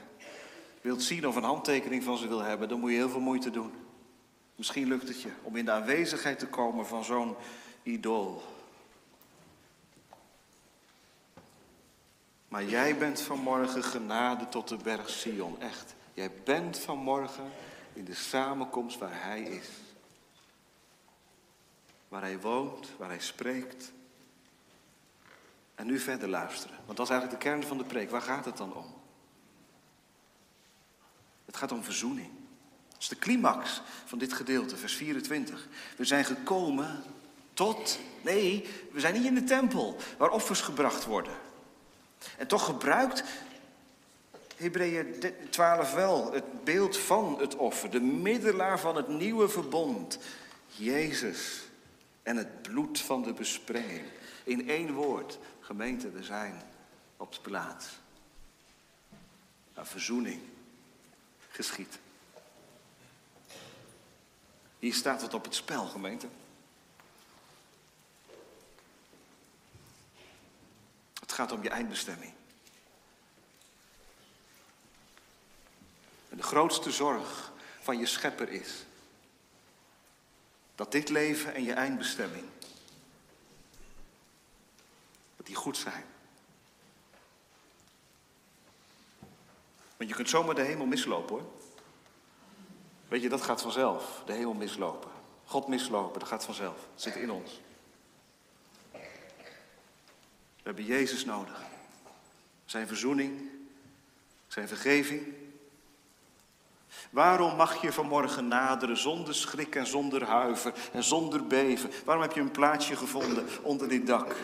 wilt 0.82 1.04
zien 1.04 1.28
of 1.28 1.36
een 1.36 1.44
handtekening 1.44 2.04
van 2.04 2.18
ze 2.18 2.28
wil 2.28 2.42
hebben, 2.42 2.70
dan 2.70 2.80
moet 2.80 2.90
je 2.90 2.96
heel 2.96 3.10
veel 3.10 3.20
moeite 3.20 3.52
doen. 3.52 3.83
Misschien 4.56 4.88
lukt 4.88 5.08
het 5.08 5.22
je 5.22 5.32
om 5.42 5.56
in 5.56 5.66
de 5.66 5.72
aanwezigheid 5.72 6.40
te 6.40 6.48
komen 6.48 6.88
van 6.88 7.04
zo'n 7.04 7.36
idool. 7.84 8.44
Maar 12.48 12.64
jij 12.64 12.98
bent 12.98 13.22
vanmorgen 13.22 13.84
genade 13.84 14.50
tot 14.50 14.68
de 14.68 14.78
berg 14.78 15.10
Sion, 15.10 15.62
echt. 15.62 15.96
Jij 16.14 16.32
bent 16.44 16.80
vanmorgen 16.80 17.52
in 17.94 18.06
de 18.06 18.14
samenkomst 18.14 18.98
waar 18.98 19.24
Hij 19.24 19.42
is. 19.42 19.70
Waar 22.08 22.22
Hij 22.22 22.40
woont, 22.40 22.90
waar 22.98 23.10
Hij 23.10 23.20
spreekt. 23.20 23.92
En 25.76 25.86
nu 25.86 26.00
verder 26.00 26.30
luisteren, 26.30 26.76
want 26.86 26.98
dat 26.98 27.06
is 27.06 27.12
eigenlijk 27.12 27.44
de 27.44 27.50
kern 27.50 27.64
van 27.64 27.78
de 27.78 27.84
preek. 27.84 28.10
Waar 28.10 28.22
gaat 28.22 28.46
het 28.46 28.58
dan 28.58 28.74
om? 28.76 28.94
Het 31.46 31.58
gaat 31.58 31.72
om 31.72 31.84
verzoening. 31.84 32.43
Is 33.04 33.10
de 33.10 33.18
climax 33.18 33.82
van 34.06 34.18
dit 34.18 34.34
gedeelte, 34.34 34.78
vers 34.78 34.96
24. 34.96 35.68
We 35.98 36.06
zijn 36.06 36.26
gekomen 36.26 37.04
tot, 37.54 38.00
nee, 38.22 38.70
we 38.92 39.00
zijn 39.00 39.14
niet 39.14 39.26
in 39.26 39.36
de 39.36 39.44
tempel 39.44 39.98
waar 40.18 40.30
offers 40.30 40.62
gebracht 40.62 41.06
worden. 41.06 41.34
En 42.38 42.48
toch 42.48 42.66
gebruikt 42.66 43.24
Hebreeën 44.56 45.16
12 45.50 45.94
wel 45.94 46.34
het 46.34 46.64
beeld 46.64 46.98
van 46.98 47.40
het 47.40 47.56
offer, 47.56 47.90
de 47.90 48.02
middelaar 48.02 48.80
van 48.80 48.96
het 48.96 49.08
nieuwe 49.08 49.50
verbond, 49.50 50.20
Jezus 50.68 51.62
en 52.22 52.38
het 52.38 52.62
bloed 52.62 53.00
van 53.00 53.24
de 53.24 53.34
besprenging. 53.34 54.06
In 54.44 54.70
één 54.70 54.94
woord, 54.94 55.40
gemeente, 55.60 56.12
we 56.12 56.24
zijn 56.24 56.62
op 57.18 57.34
de 57.34 57.42
plaats. 57.42 57.88
Een 59.74 59.86
verzoening 59.86 60.42
geschiet. 61.50 62.02
Hier 64.84 64.94
staat 64.94 65.22
het 65.22 65.34
op 65.34 65.44
het 65.44 65.56
spel, 65.56 65.86
gemeente. 65.86 66.28
Het 71.20 71.32
gaat 71.32 71.52
om 71.52 71.64
je 71.64 71.70
eindbestemming. 71.70 72.34
En 76.30 76.38
de 76.38 76.44
grootste 76.44 76.92
zorg 76.92 77.52
van 77.82 77.98
je 77.98 78.06
schepper 78.06 78.50
is 78.50 78.86
dat 80.76 80.92
dit 80.92 81.10
leven 81.10 81.54
en 81.54 81.64
je 81.64 81.74
eindbestemming, 81.74 82.46
dat 85.36 85.46
die 85.46 85.56
goed 85.56 85.78
zijn. 85.78 86.06
Want 89.98 90.10
je 90.10 90.16
kunt 90.16 90.30
zomaar 90.30 90.56
de 90.56 90.62
hemel 90.62 90.86
mislopen 90.86 91.36
hoor. 91.36 91.53
Weet 93.14 93.22
je, 93.22 93.30
dat 93.30 93.42
gaat 93.42 93.62
vanzelf. 93.62 94.22
De 94.26 94.34
hemel 94.34 94.54
mislopen. 94.54 95.12
God 95.46 95.68
mislopen, 95.68 96.20
dat 96.20 96.28
gaat 96.28 96.46
vanzelf. 96.46 96.76
Dat 96.94 97.02
zit 97.02 97.16
in 97.16 97.32
ons. 97.32 97.62
We 98.92 100.64
hebben 100.64 100.86
Jezus 100.86 101.26
nodig. 101.26 101.62
Zijn 102.66 102.88
verzoening, 102.88 103.50
zijn 104.48 104.68
vergeving. 104.68 105.34
Waarom 107.10 107.56
mag 107.56 107.82
je 107.82 107.94
vanmorgen 107.94 108.48
naderen 108.48 108.98
zonder 108.98 109.36
schrik 109.36 109.76
en 109.76 109.88
zonder 109.88 110.24
huiver 110.24 110.74
en 110.94 111.04
zonder 111.04 111.48
beven? 111.48 111.92
Waarom 112.06 112.24
heb 112.24 112.34
je 112.34 112.42
een 112.42 112.52
plaatsje 112.52 112.96
gevonden 112.96 113.48
onder 113.62 113.90
dit 113.90 114.08
dak? 114.08 114.36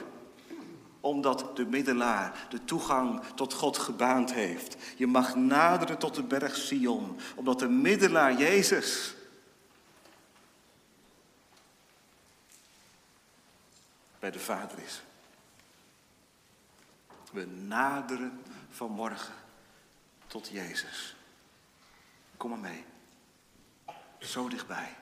Omdat 0.99 1.55
de 1.55 1.65
middelaar 1.65 2.47
de 2.49 2.65
toegang 2.65 3.21
tot 3.35 3.53
God 3.53 3.77
gebaand 3.77 4.33
heeft. 4.33 4.77
Je 4.97 5.07
mag 5.07 5.35
naderen 5.35 5.97
tot 5.97 6.15
de 6.15 6.23
berg 6.23 6.55
Sion, 6.55 7.19
omdat 7.35 7.59
de 7.59 7.67
middelaar 7.67 8.37
Jezus 8.37 9.15
bij 14.19 14.31
de 14.31 14.39
Vader 14.39 14.77
is. 14.85 15.01
We 17.31 17.45
naderen 17.45 18.41
vanmorgen 18.69 19.33
tot 20.27 20.47
Jezus. 20.47 21.15
Kom 22.37 22.49
maar 22.49 22.59
mee. 22.59 22.85
Zo 24.19 24.47
dichtbij. 24.47 24.95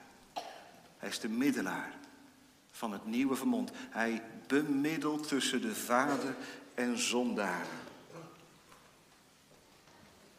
Hij 0.97 1.09
is 1.09 1.19
de 1.19 1.29
middelaar 1.29 1.93
van 2.77 2.91
het 2.91 3.05
nieuwe 3.05 3.35
vermond. 3.35 3.71
Hij 3.89 4.21
bemiddelt 4.47 5.27
tussen 5.27 5.61
de 5.61 5.75
Vader 5.75 6.35
en 6.73 6.97
zondaren. 6.97 7.85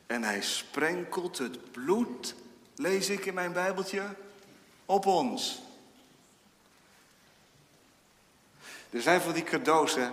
En 0.07 0.23
hij 0.23 0.43
sprenkelt 0.43 1.39
het 1.39 1.73
bloed, 1.73 2.35
lees 2.77 3.09
ik 3.09 3.27
in 3.27 3.35
mijn 3.35 3.53
Bijbeltje, 3.53 4.03
op 4.87 5.07
ons. 5.07 5.63
Er 8.91 9.03
zijn 9.03 9.21
van 9.21 9.33
die 9.33 9.45
cadeaus, 9.45 9.95
hè, 9.95 10.09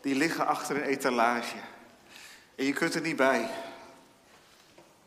die 0.00 0.14
liggen 0.14 0.46
achter 0.46 0.76
een 0.76 0.82
etalage. 0.82 1.56
En 2.54 2.64
je 2.64 2.72
kunt 2.72 2.94
er 2.94 3.00
niet 3.00 3.16
bij. 3.16 3.50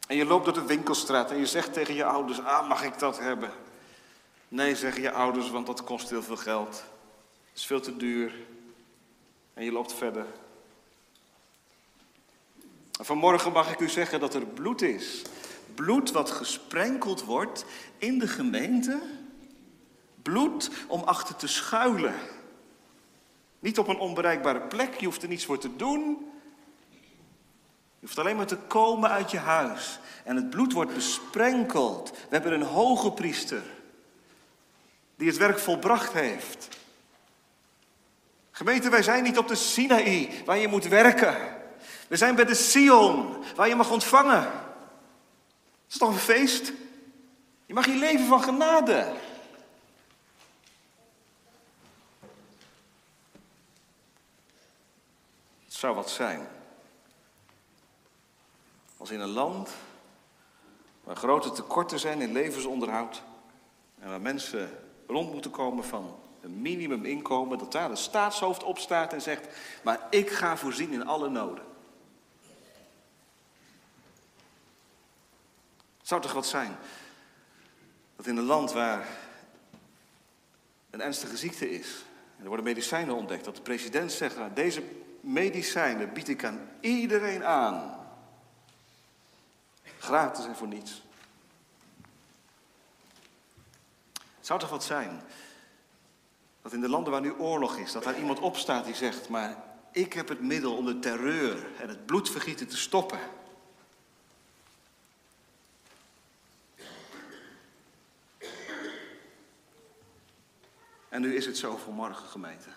En 0.08 0.16
je 0.16 0.26
loopt 0.26 0.46
door 0.46 0.54
de 0.54 0.66
winkelstraat 0.66 1.32
en 1.32 1.38
je 1.38 1.46
zegt 1.46 1.74
tegen 1.74 1.94
je 1.94 2.06
ouders, 2.06 2.42
ah, 2.42 2.68
mag 2.68 2.84
ik 2.84 3.00
dat 3.00 3.20
hebben? 3.20 3.52
Nee, 4.48 4.76
zeggen 4.76 5.02
je 5.02 5.12
ouders, 5.12 5.50
want 5.50 5.66
dat 5.66 5.84
kost 5.84 6.10
heel 6.10 6.24
veel 6.24 6.38
geld. 6.38 6.84
Het 7.50 7.58
is 7.58 7.66
veel 7.66 7.80
te 7.80 7.98
duur. 7.98 8.34
En 9.54 9.64
je 9.64 9.72
loopt 9.72 9.94
verder. 9.94 10.26
vanmorgen 12.92 13.52
mag 13.52 13.72
ik 13.72 13.80
u 13.80 13.90
zeggen 13.90 14.20
dat 14.20 14.34
er 14.34 14.46
bloed 14.46 14.82
is. 14.82 15.22
Bloed 15.76 16.12
wat 16.12 16.32
gesprenkeld 16.32 17.24
wordt 17.24 17.66
in 17.98 18.20
de 18.20 18.28
gemeente. 18.28 19.02
Bloed 20.22 20.70
om 20.88 21.02
achter 21.02 21.36
te 21.36 21.48
schuilen. 21.48 22.16
Niet 23.60 23.80
op 23.80 23.88
een 23.88 24.00
onbereikbare 24.00 24.62
plek, 24.62 24.94
je 24.94 25.06
hoeft 25.06 25.22
er 25.22 25.30
niets 25.30 25.46
voor 25.46 25.58
te 25.58 25.76
doen. 25.76 26.32
Je 28.00 28.06
hoeft 28.06 28.20
alleen 28.20 28.36
maar 28.36 28.48
te 28.48 28.58
komen 28.58 29.10
uit 29.10 29.32
je 29.32 29.38
huis. 29.38 30.00
En 30.24 30.36
het 30.36 30.50
bloed 30.50 30.74
wordt 30.74 30.94
besprenkeld. 30.94 32.12
We 32.12 32.18
hebben 32.30 32.54
een 32.54 32.62
hoge 32.62 33.12
priester 33.12 33.64
die 35.18 35.28
het 35.28 35.38
werk 35.38 35.60
volbracht 35.60 36.14
heeft. 36.14 36.68
Gemeente, 38.52 38.90
wij 38.90 39.04
zijn 39.04 39.24
niet 39.24 39.38
op 39.38 39.48
de 39.48 39.56
Sinaï 39.56 40.44
waar 40.46 40.58
je 40.58 40.68
moet 40.68 40.88
werken. 40.88 41.56
We 42.08 42.16
zijn 42.16 42.36
bij 42.36 42.46
de 42.46 42.56
Sion 42.56 43.44
waar 43.56 43.68
je 43.68 43.76
mag 43.76 43.92
ontvangen. 43.92 44.42
Het 44.42 45.96
is 45.96 45.98
toch 45.98 46.10
een 46.10 46.20
feest? 46.20 46.72
Je 47.66 47.74
mag 47.74 47.86
hier 47.86 48.00
leven 48.00 48.26
van 48.26 48.44
genade. 48.44 49.14
Het 55.66 55.74
zou 55.74 55.96
wat 55.96 56.10
zijn 56.10 56.48
als 58.98 59.12
in 59.12 59.20
een 59.20 59.30
land 59.30 59.70
waar 61.04 61.16
grote 61.16 61.52
tekorten 61.52 62.00
zijn 62.00 62.22
in 62.22 62.32
levensonderhoud 62.32 63.24
en 64.00 64.10
waar 64.10 64.22
mensen 64.22 64.87
rond 65.08 65.32
moeten 65.32 65.52
komen 65.52 65.84
van 65.84 66.20
een 66.42 66.62
minimuminkomen, 66.62 67.58
dat 67.58 67.72
daar 67.72 67.90
een 67.90 67.98
staatshoofd 67.98 68.64
opstaat 68.64 69.14
en 69.14 69.22
zegt, 69.22 69.48
maar 69.84 70.08
ik 70.10 70.30
ga 70.30 70.58
voorzien 70.58 70.92
in 70.92 71.08
alle 71.08 71.30
noden. 71.30 71.64
Zou 76.02 76.22
toch 76.22 76.34
wat 76.34 76.46
zijn 76.46 76.78
dat 78.18 78.28
in 78.28 78.38
een 78.38 78.44
land 78.44 78.72
waar 78.72 79.08
een 80.90 81.02
ernstige 81.02 81.38
ziekte 81.38 81.70
is, 81.70 82.06
en 82.38 82.42
er 82.42 82.48
worden 82.48 82.66
medicijnen 82.66 83.16
ontdekt, 83.16 83.46
dat 83.46 83.56
de 83.56 83.62
president 83.62 84.12
zegt, 84.12 84.38
nou, 84.38 84.54
deze 84.54 84.84
medicijnen 85.22 86.14
bied 86.14 86.28
ik 86.28 86.44
aan 86.44 86.70
iedereen 86.80 87.46
aan. 87.46 87.96
Gratis 90.00 90.46
en 90.46 90.56
voor 90.56 90.68
niets. 90.68 91.02
Het 94.14 94.37
zou 94.48 94.60
toch 94.60 94.70
wat 94.70 94.84
zijn 94.84 95.22
dat 96.62 96.74
in 96.74 96.82
de 96.82 96.90
landen 96.90 97.12
waar 97.12 97.22
nu 97.22 97.32
oorlog 97.32 97.78
is, 97.78 97.92
dat 97.92 98.04
daar 98.04 98.18
iemand 98.18 98.40
opstaat 98.40 98.86
die 98.86 98.96
zegt, 98.96 99.30
maar 99.30 99.64
ik 99.92 100.14
heb 100.14 100.28
het 100.28 100.42
middel 100.42 100.76
om 100.76 100.86
de 100.86 101.00
terreur 101.00 101.68
en 101.82 101.90
het 101.90 102.06
bloedvergieten 102.06 102.68
te 102.68 102.78
stoppen. 102.78 103.20
En 111.10 111.22
nu 111.22 111.36
is 111.36 111.46
het 111.46 111.58
zo 111.58 111.78
voor 111.78 111.94
morgen, 111.94 112.28
gemeente. 112.28 112.70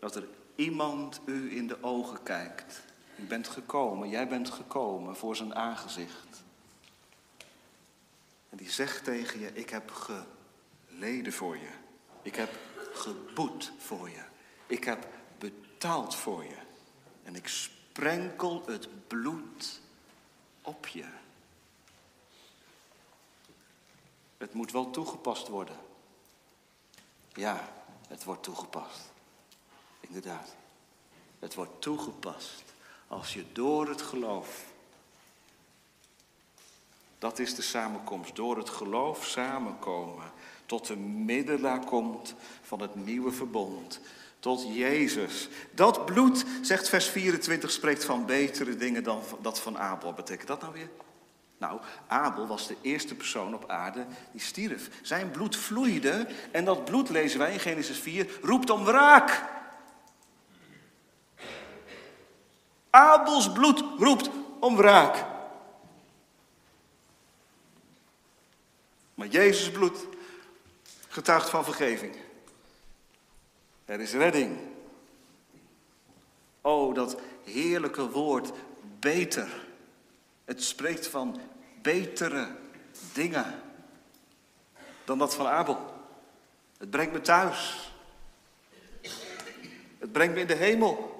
Dat 0.00 0.16
er 0.16 0.26
iemand 0.54 1.20
u 1.26 1.56
in 1.56 1.66
de 1.66 1.82
ogen 1.82 2.22
kijkt 2.22 2.82
u 3.16 3.22
bent 3.22 3.48
gekomen, 3.48 4.08
jij 4.08 4.28
bent 4.28 4.50
gekomen 4.50 5.16
voor 5.16 5.36
zijn 5.36 5.54
aangezicht. 5.54 6.23
En 8.54 8.60
die 8.60 8.70
zegt 8.70 9.04
tegen 9.04 9.40
je, 9.40 9.52
ik 9.52 9.70
heb 9.70 9.90
geleden 9.90 11.32
voor 11.32 11.56
je. 11.56 11.70
Ik 12.22 12.34
heb 12.36 12.50
geboet 12.92 13.72
voor 13.78 14.10
je. 14.10 14.22
Ik 14.66 14.84
heb 14.84 15.06
betaald 15.38 16.14
voor 16.14 16.44
je. 16.44 16.56
En 17.22 17.34
ik 17.34 17.48
sprenkel 17.48 18.62
het 18.66 19.06
bloed 19.06 19.80
op 20.62 20.86
je. 20.86 21.04
Het 24.36 24.52
moet 24.52 24.72
wel 24.72 24.90
toegepast 24.90 25.48
worden. 25.48 25.76
Ja, 27.32 27.72
het 28.08 28.24
wordt 28.24 28.42
toegepast. 28.42 29.12
Inderdaad. 30.00 30.56
Het 31.38 31.54
wordt 31.54 31.80
toegepast. 31.82 32.62
Als 33.08 33.32
je 33.32 33.52
door 33.52 33.88
het 33.88 34.02
geloof, 34.02 34.64
dat 37.24 37.38
is 37.38 37.54
de 37.54 37.62
samenkomst, 37.62 38.36
door 38.36 38.56
het 38.56 38.70
geloof 38.70 39.26
samenkomen, 39.26 40.24
tot 40.66 40.86
de 40.86 40.96
middelaar 40.96 41.84
komt 41.84 42.34
van 42.62 42.80
het 42.80 42.94
nieuwe 42.94 43.32
verbond, 43.32 44.00
tot 44.38 44.74
Jezus. 44.74 45.48
Dat 45.70 46.04
bloed, 46.06 46.44
zegt 46.62 46.88
vers 46.88 47.08
24, 47.08 47.70
spreekt 47.70 48.04
van 48.04 48.26
betere 48.26 48.76
dingen 48.76 49.02
dan 49.02 49.22
dat 49.42 49.60
van 49.60 49.78
Abel. 49.78 50.06
Wat 50.06 50.16
betekent 50.16 50.48
dat 50.48 50.60
nou 50.60 50.72
weer? 50.72 50.88
Nou, 51.58 51.80
Abel 52.06 52.46
was 52.46 52.66
de 52.66 52.76
eerste 52.80 53.14
persoon 53.14 53.54
op 53.54 53.70
aarde 53.70 54.06
die 54.32 54.40
stierf. 54.40 54.88
Zijn 55.02 55.30
bloed 55.30 55.56
vloeide 55.56 56.26
en 56.50 56.64
dat 56.64 56.84
bloed, 56.84 57.08
lezen 57.08 57.38
wij 57.38 57.52
in 57.52 57.60
Genesis 57.60 57.98
4, 57.98 58.38
roept 58.42 58.70
om 58.70 58.84
wraak. 58.84 59.44
Abels 62.90 63.52
bloed 63.52 63.84
roept 63.98 64.30
om 64.60 64.76
wraak. 64.76 65.32
Jezus 69.28 69.70
bloed 69.70 70.06
getuigt 71.08 71.50
van 71.50 71.64
vergeving. 71.64 72.16
Er 73.84 74.00
is 74.00 74.12
redding. 74.12 74.58
Oh, 76.60 76.94
dat 76.94 77.20
heerlijke 77.44 78.10
woord 78.10 78.52
beter. 78.98 79.66
Het 80.44 80.62
spreekt 80.62 81.06
van 81.06 81.40
betere 81.82 82.56
dingen 83.12 83.62
dan 85.04 85.18
dat 85.18 85.34
van 85.34 85.46
Abel. 85.46 85.92
Het 86.78 86.90
brengt 86.90 87.12
me 87.12 87.20
thuis. 87.20 87.92
Het 89.98 90.12
brengt 90.12 90.34
me 90.34 90.40
in 90.40 90.46
de 90.46 90.54
hemel. 90.54 91.12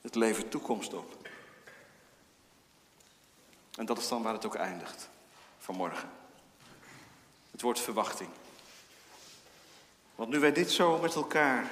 Het 0.00 0.14
levert 0.14 0.50
toekomst 0.50 0.94
op. 0.94 1.15
En 3.76 3.86
dat 3.86 3.98
is 3.98 4.08
dan 4.08 4.22
waar 4.22 4.32
het 4.32 4.44
ook 4.44 4.54
eindigt 4.54 5.08
vanmorgen. 5.58 6.10
Het 7.50 7.60
woord 7.60 7.80
verwachting. 7.80 8.30
Want 10.14 10.30
nu 10.30 10.38
wij 10.38 10.52
dit 10.52 10.70
zo 10.70 10.98
met 10.98 11.14
elkaar 11.14 11.70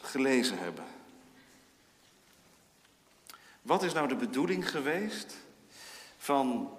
gelezen 0.00 0.58
hebben. 0.58 0.84
Wat 3.62 3.82
is 3.82 3.92
nou 3.92 4.08
de 4.08 4.16
bedoeling 4.16 4.70
geweest 4.70 5.36
van 6.18 6.76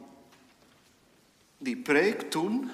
die 1.57 1.77
preek 1.77 2.31
toen 2.31 2.71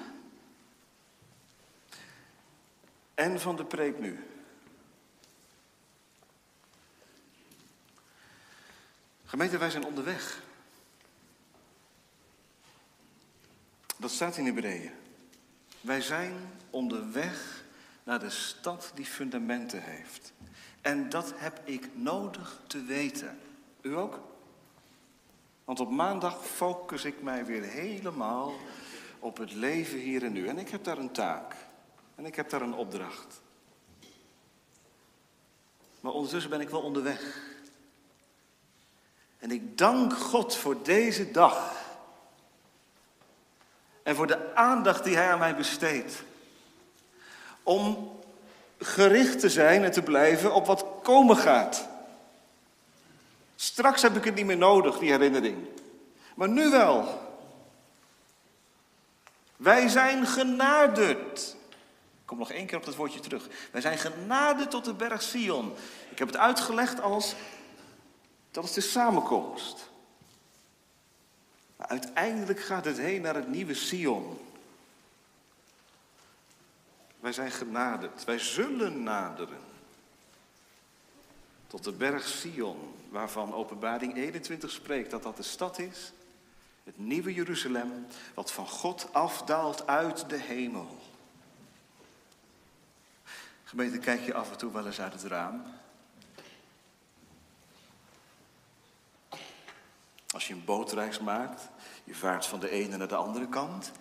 en 3.14 3.40
van 3.40 3.56
de 3.56 3.64
preek 3.64 3.98
nu? 3.98 4.31
Gemeente, 9.32 9.58
wij 9.58 9.70
zijn 9.70 9.84
onderweg. 9.84 10.42
Dat 13.96 14.10
staat 14.10 14.36
in 14.36 14.44
Hebreeën. 14.44 14.90
Wij 15.80 16.00
zijn 16.00 16.34
onderweg 16.70 17.64
naar 18.02 18.18
de 18.18 18.30
stad 18.30 18.92
die 18.94 19.04
fundamenten 19.04 19.82
heeft. 19.82 20.32
En 20.80 21.08
dat 21.08 21.32
heb 21.36 21.60
ik 21.64 21.88
nodig 21.96 22.60
te 22.66 22.82
weten. 22.84 23.38
U 23.80 23.96
ook? 23.96 24.20
Want 25.64 25.80
op 25.80 25.90
maandag 25.90 26.46
focus 26.46 27.04
ik 27.04 27.22
mij 27.22 27.44
weer 27.44 27.62
helemaal 27.62 28.52
op 29.18 29.36
het 29.36 29.52
leven 29.52 29.98
hier 29.98 30.24
en 30.24 30.32
nu. 30.32 30.46
En 30.46 30.58
ik 30.58 30.68
heb 30.68 30.84
daar 30.84 30.98
een 30.98 31.12
taak. 31.12 31.54
En 32.14 32.26
ik 32.26 32.36
heb 32.36 32.50
daar 32.50 32.62
een 32.62 32.74
opdracht. 32.74 33.40
Maar 36.00 36.12
ondertussen 36.12 36.50
ben 36.50 36.60
ik 36.60 36.70
wel 36.70 36.82
onderweg. 36.82 37.50
En 39.42 39.50
ik 39.50 39.78
dank 39.78 40.12
God 40.12 40.56
voor 40.56 40.82
deze 40.82 41.30
dag. 41.30 41.72
En 44.02 44.14
voor 44.14 44.26
de 44.26 44.54
aandacht 44.54 45.04
die 45.04 45.16
Hij 45.16 45.32
aan 45.32 45.38
mij 45.38 45.56
besteedt. 45.56 46.22
Om 47.62 48.12
gericht 48.78 49.40
te 49.40 49.48
zijn 49.50 49.84
en 49.84 49.92
te 49.92 50.02
blijven 50.02 50.54
op 50.54 50.66
wat 50.66 50.84
komen 51.02 51.36
gaat. 51.36 51.88
Straks 53.56 54.02
heb 54.02 54.16
ik 54.16 54.24
het 54.24 54.34
niet 54.34 54.46
meer 54.46 54.56
nodig, 54.56 54.98
die 54.98 55.10
herinnering. 55.10 55.66
Maar 56.34 56.48
nu 56.48 56.70
wel. 56.70 57.20
Wij 59.56 59.88
zijn 59.88 60.26
genaderd. 60.26 61.56
Ik 62.20 62.26
kom 62.26 62.38
nog 62.38 62.50
één 62.50 62.66
keer 62.66 62.78
op 62.78 62.84
dat 62.84 62.96
woordje 62.96 63.20
terug. 63.20 63.48
Wij 63.70 63.80
zijn 63.80 63.98
genaderd 63.98 64.70
tot 64.70 64.84
de 64.84 64.94
berg 64.94 65.22
Sion. 65.22 65.74
Ik 66.10 66.18
heb 66.18 66.28
het 66.28 66.36
uitgelegd 66.36 67.00
als 67.00 67.34
dat 68.52 68.64
is 68.64 68.72
de 68.72 68.80
samenkomst. 68.80 69.90
Uiteindelijk 71.76 72.60
gaat 72.60 72.84
het 72.84 72.98
heen 72.98 73.22
naar 73.22 73.34
het 73.34 73.48
nieuwe 73.48 73.74
Sion. 73.74 74.38
Wij 77.20 77.32
zijn 77.32 77.50
genaderd. 77.50 78.24
Wij 78.24 78.38
zullen 78.38 79.02
naderen. 79.02 79.60
Tot 81.66 81.84
de 81.84 81.92
berg 81.92 82.28
Sion, 82.28 82.94
waarvan 83.08 83.54
Openbaring 83.54 84.16
21 84.16 84.70
spreekt 84.70 85.10
dat 85.10 85.22
dat 85.22 85.36
de 85.36 85.42
stad 85.42 85.78
is. 85.78 86.12
Het 86.84 86.98
nieuwe 86.98 87.34
Jeruzalem, 87.34 88.06
wat 88.34 88.52
van 88.52 88.68
God 88.68 89.08
afdaalt 89.12 89.86
uit 89.86 90.28
de 90.28 90.36
hemel. 90.36 90.98
Gemeente, 93.64 93.98
kijk 93.98 94.24
je 94.24 94.34
af 94.34 94.50
en 94.50 94.58
toe 94.58 94.72
wel 94.72 94.86
eens 94.86 95.00
uit 95.00 95.12
het 95.12 95.24
raam? 95.24 95.64
Als 100.32 100.46
je 100.46 100.54
een 100.54 100.64
bootreis 100.64 101.18
maakt, 101.18 101.68
je 102.04 102.14
vaart 102.14 102.46
van 102.46 102.60
de 102.60 102.70
ene 102.70 102.96
naar 102.96 103.08
de 103.08 103.16
andere 103.16 103.48
kant, 103.48 103.92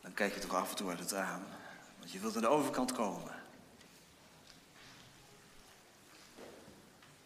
dan 0.00 0.14
kijk 0.14 0.34
je 0.34 0.40
toch 0.40 0.54
af 0.54 0.70
en 0.70 0.76
toe 0.76 0.90
uit 0.90 0.98
het 0.98 1.10
raam, 1.10 1.42
want 1.98 2.10
je 2.10 2.18
wilt 2.18 2.36
aan 2.36 2.42
de 2.42 2.48
overkant 2.48 2.92
komen. 2.92 3.32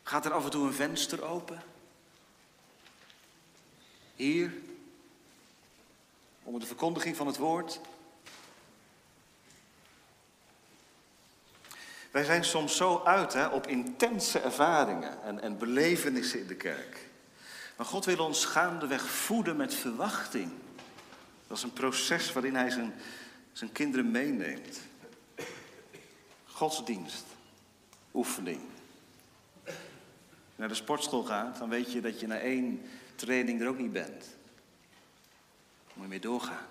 Gaat 0.03 0.25
er 0.25 0.33
af 0.33 0.45
en 0.45 0.51
toe 0.51 0.67
een 0.67 0.73
venster 0.73 1.23
open? 1.23 1.63
Hier, 4.17 4.55
onder 6.43 6.61
de 6.61 6.67
verkondiging 6.67 7.17
van 7.17 7.27
het 7.27 7.37
woord. 7.37 7.81
Wij 12.13 12.25
zijn 12.25 12.45
soms 12.45 12.77
zo 12.77 13.03
uit 13.05 13.33
hè, 13.33 13.47
op 13.47 13.67
intense 13.67 14.39
ervaringen 14.39 15.23
en, 15.23 15.41
en 15.41 15.59
belevenissen 15.59 16.41
in 16.41 16.47
de 16.47 16.55
kerk. 16.55 17.09
Maar 17.77 17.87
God 17.87 18.05
wil 18.05 18.19
ons 18.19 18.45
gaandeweg 18.45 19.11
voeden 19.11 19.57
met 19.57 19.75
verwachting. 19.75 20.53
Dat 21.47 21.57
is 21.57 21.63
een 21.63 21.73
proces 21.73 22.33
waarin 22.33 22.55
Hij 22.55 22.71
zijn, 22.71 22.95
zijn 23.53 23.73
kinderen 23.73 24.11
meeneemt. 24.11 24.81
Godsdienst, 26.47 27.25
oefening. 28.15 28.61
Als 29.65 29.75
je 30.55 30.69
naar 30.69 30.69
de 30.69 30.75
sportschool 30.75 31.25
gaat, 31.25 31.59
dan 31.59 31.69
weet 31.69 31.93
je 31.93 32.01
dat 32.01 32.21
je 32.21 32.27
na 32.27 32.39
één 32.39 32.83
training 33.15 33.61
er 33.61 33.69
ook 33.69 33.79
niet 33.79 33.93
bent. 33.93 34.27
Moet 35.95 36.05
je 36.05 36.09
mee 36.09 36.21
doorgaan. 36.21 36.67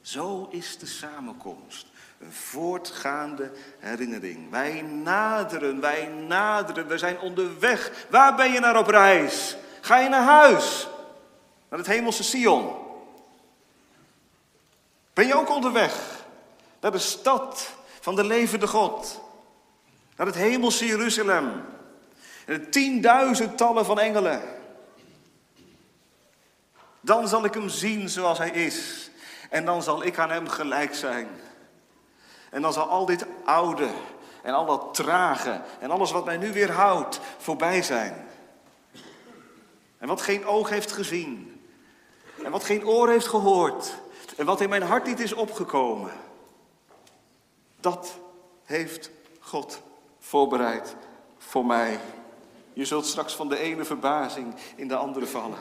Zo 0.00 0.48
is 0.50 0.78
de 0.78 0.86
samenkomst. 0.86 1.86
Een 2.24 2.32
voortgaande 2.32 3.50
herinnering. 3.78 4.50
Wij 4.50 4.82
naderen, 4.82 5.80
wij 5.80 6.06
naderen, 6.06 6.86
we 6.86 6.98
zijn 6.98 7.18
onderweg. 7.18 8.06
Waar 8.10 8.34
ben 8.34 8.52
je 8.52 8.60
naar 8.60 8.78
op 8.78 8.86
reis? 8.86 9.56
Ga 9.80 9.98
je 9.98 10.08
naar 10.08 10.24
huis? 10.24 10.88
Naar 11.68 11.78
het 11.78 11.88
hemelse 11.88 12.22
Sion? 12.22 12.74
Ben 15.12 15.26
je 15.26 15.34
ook 15.34 15.50
onderweg? 15.50 16.24
Naar 16.80 16.92
de 16.92 16.98
stad 16.98 17.72
van 18.00 18.14
de 18.16 18.24
levende 18.24 18.66
God? 18.66 19.20
Naar 20.16 20.26
het 20.26 20.36
hemelse 20.36 20.86
Jeruzalem? 20.86 21.64
En 22.46 22.60
de 22.60 22.68
tienduizendtallen 22.68 23.84
van 23.84 23.98
engelen? 23.98 24.42
Dan 27.00 27.28
zal 27.28 27.44
ik 27.44 27.54
hem 27.54 27.68
zien 27.68 28.08
zoals 28.08 28.38
hij 28.38 28.50
is. 28.50 29.10
En 29.50 29.64
dan 29.64 29.82
zal 29.82 30.04
ik 30.04 30.18
aan 30.18 30.30
hem 30.30 30.48
gelijk 30.48 30.94
zijn. 30.94 31.28
En 32.54 32.62
dan 32.62 32.72
zal 32.72 32.88
al 32.88 33.06
dit 33.06 33.26
oude 33.44 33.88
en 34.42 34.54
al 34.54 34.66
dat 34.66 34.94
trage 34.94 35.60
en 35.80 35.90
alles 35.90 36.10
wat 36.10 36.24
mij 36.24 36.36
nu 36.36 36.52
weer 36.52 36.70
houdt 36.70 37.20
voorbij 37.38 37.82
zijn. 37.82 38.28
En 39.98 40.08
wat 40.08 40.22
geen 40.22 40.46
oog 40.46 40.68
heeft 40.68 40.92
gezien. 40.92 41.62
En 42.44 42.50
wat 42.50 42.64
geen 42.64 42.86
oor 42.86 43.08
heeft 43.08 43.26
gehoord. 43.26 43.94
En 44.36 44.46
wat 44.46 44.60
in 44.60 44.68
mijn 44.68 44.82
hart 44.82 45.06
niet 45.06 45.20
is 45.20 45.32
opgekomen. 45.32 46.12
Dat 47.80 48.18
heeft 48.64 49.10
God 49.40 49.80
voorbereid 50.18 50.96
voor 51.38 51.66
mij. 51.66 52.00
Je 52.72 52.84
zult 52.84 53.06
straks 53.06 53.34
van 53.34 53.48
de 53.48 53.58
ene 53.58 53.84
verbazing 53.84 54.54
in 54.76 54.88
de 54.88 54.96
andere 54.96 55.26
vallen. 55.26 55.58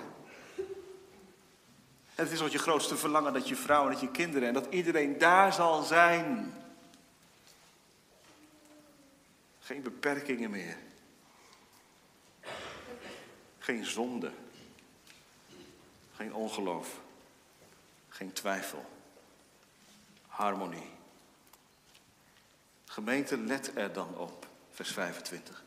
En 2.15 2.23
het 2.23 2.31
is 2.31 2.41
wat 2.41 2.51
je 2.51 2.57
grootste 2.57 2.97
verlangen 2.97 3.33
dat 3.33 3.47
je 3.47 3.55
vrouw 3.55 3.85
en 3.85 3.91
dat 3.91 4.01
je 4.01 4.11
kinderen 4.11 4.47
en 4.47 4.53
dat 4.53 4.67
iedereen 4.69 5.17
daar 5.17 5.53
zal 5.53 5.81
zijn. 5.81 6.53
Geen 9.63 9.81
beperkingen 9.81 10.49
meer. 10.49 10.77
Geen 13.59 13.85
zonde. 13.85 14.31
Geen 16.15 16.33
ongeloof. 16.33 16.99
Geen 18.09 18.33
twijfel. 18.33 18.85
Harmonie. 20.27 20.89
Gemeente, 22.85 23.37
let 23.37 23.75
er 23.75 23.93
dan 23.93 24.17
op, 24.17 24.47
vers 24.71 24.91
25. 24.91 25.63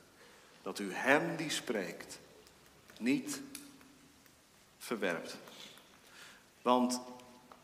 Dat 0.63 0.79
u 0.79 0.93
hem 0.93 1.37
die 1.37 1.51
spreekt 1.51 2.19
niet 2.99 3.41
verwerpt. 4.79 5.37
Want 6.63 7.01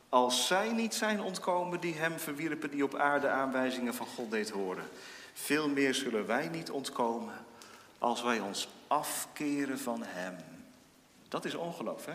als 0.09 0.47
zij 0.47 0.72
niet 0.72 0.95
zijn 0.95 1.20
ontkomen 1.20 1.80
die 1.80 1.95
hem 1.95 2.18
verwierpen, 2.18 2.70
die 2.70 2.85
op 2.85 2.95
aarde 2.95 3.28
aanwijzingen 3.28 3.95
van 3.95 4.07
God 4.07 4.30
deed 4.30 4.51
horen, 4.51 4.89
veel 5.33 5.68
meer 5.68 5.95
zullen 5.95 6.26
wij 6.26 6.49
niet 6.49 6.70
ontkomen 6.70 7.45
als 7.99 8.22
wij 8.22 8.41
ons 8.41 8.68
afkeren 8.87 9.78
van 9.78 10.03
hem. 10.03 10.37
Dat 11.28 11.45
is 11.45 11.55
ongeloof, 11.55 12.05
hè? 12.05 12.14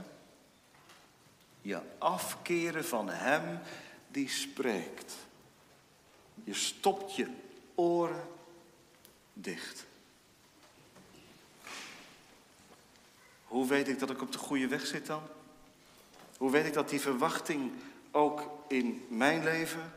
Je 1.61 1.81
afkeren 1.97 2.85
van 2.85 3.09
hem 3.09 3.59
die 4.07 4.29
spreekt. 4.29 5.13
Je 6.43 6.53
stopt 6.53 7.15
je 7.15 7.27
oren 7.75 8.27
dicht. 9.33 9.85
Hoe 13.43 13.67
weet 13.67 13.87
ik 13.87 13.99
dat 13.99 14.09
ik 14.09 14.21
op 14.21 14.31
de 14.31 14.37
goede 14.37 14.67
weg 14.67 14.85
zit 14.85 15.05
dan? 15.05 15.21
Hoe 16.37 16.51
weet 16.51 16.65
ik 16.65 16.73
dat 16.73 16.89
die 16.89 17.01
verwachting 17.01 17.71
ook 18.11 18.41
in 18.67 19.05
mijn 19.09 19.43
leven 19.43 19.93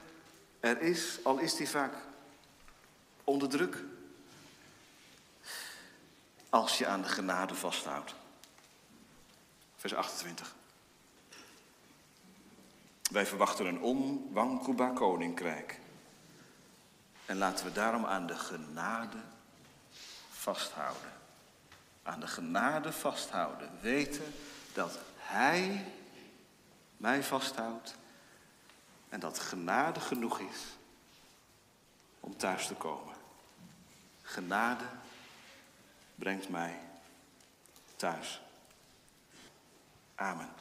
er 0.60 0.80
is, 0.80 1.18
al 1.22 1.38
is 1.38 1.56
die 1.56 1.68
vaak 1.68 1.94
onder 3.30 3.48
druk, 3.48 3.84
als 6.48 6.78
je 6.78 6.86
aan 6.86 7.02
de 7.02 7.08
genade 7.08 7.54
vasthoudt. 7.54 8.14
Vers 9.76 9.94
28. 9.94 10.54
Wij 13.10 13.26
verwachten 13.26 13.66
een 13.66 13.80
onwankelbaar 13.80 14.92
koninkrijk. 14.92 15.78
En 17.26 17.36
laten 17.36 17.64
we 17.64 17.72
daarom 17.72 18.04
aan 18.04 18.26
de 18.26 18.38
genade 18.38 19.18
vasthouden. 20.30 21.12
Aan 22.02 22.20
de 22.20 22.26
genade 22.26 22.92
vasthouden. 22.92 23.70
Weten 23.80 24.34
dat 24.72 24.98
Hij 25.16 25.84
mij 26.96 27.22
vasthoudt. 27.22 27.94
En 29.08 29.20
dat 29.20 29.38
genade 29.38 30.00
genoeg 30.00 30.38
is 30.38 30.58
om 32.20 32.36
thuis 32.36 32.66
te 32.66 32.74
komen. 32.74 33.19
Genade 34.30 34.84
brengt 36.14 36.48
mij 36.48 36.78
thuis. 37.96 38.40
Amen. 40.14 40.59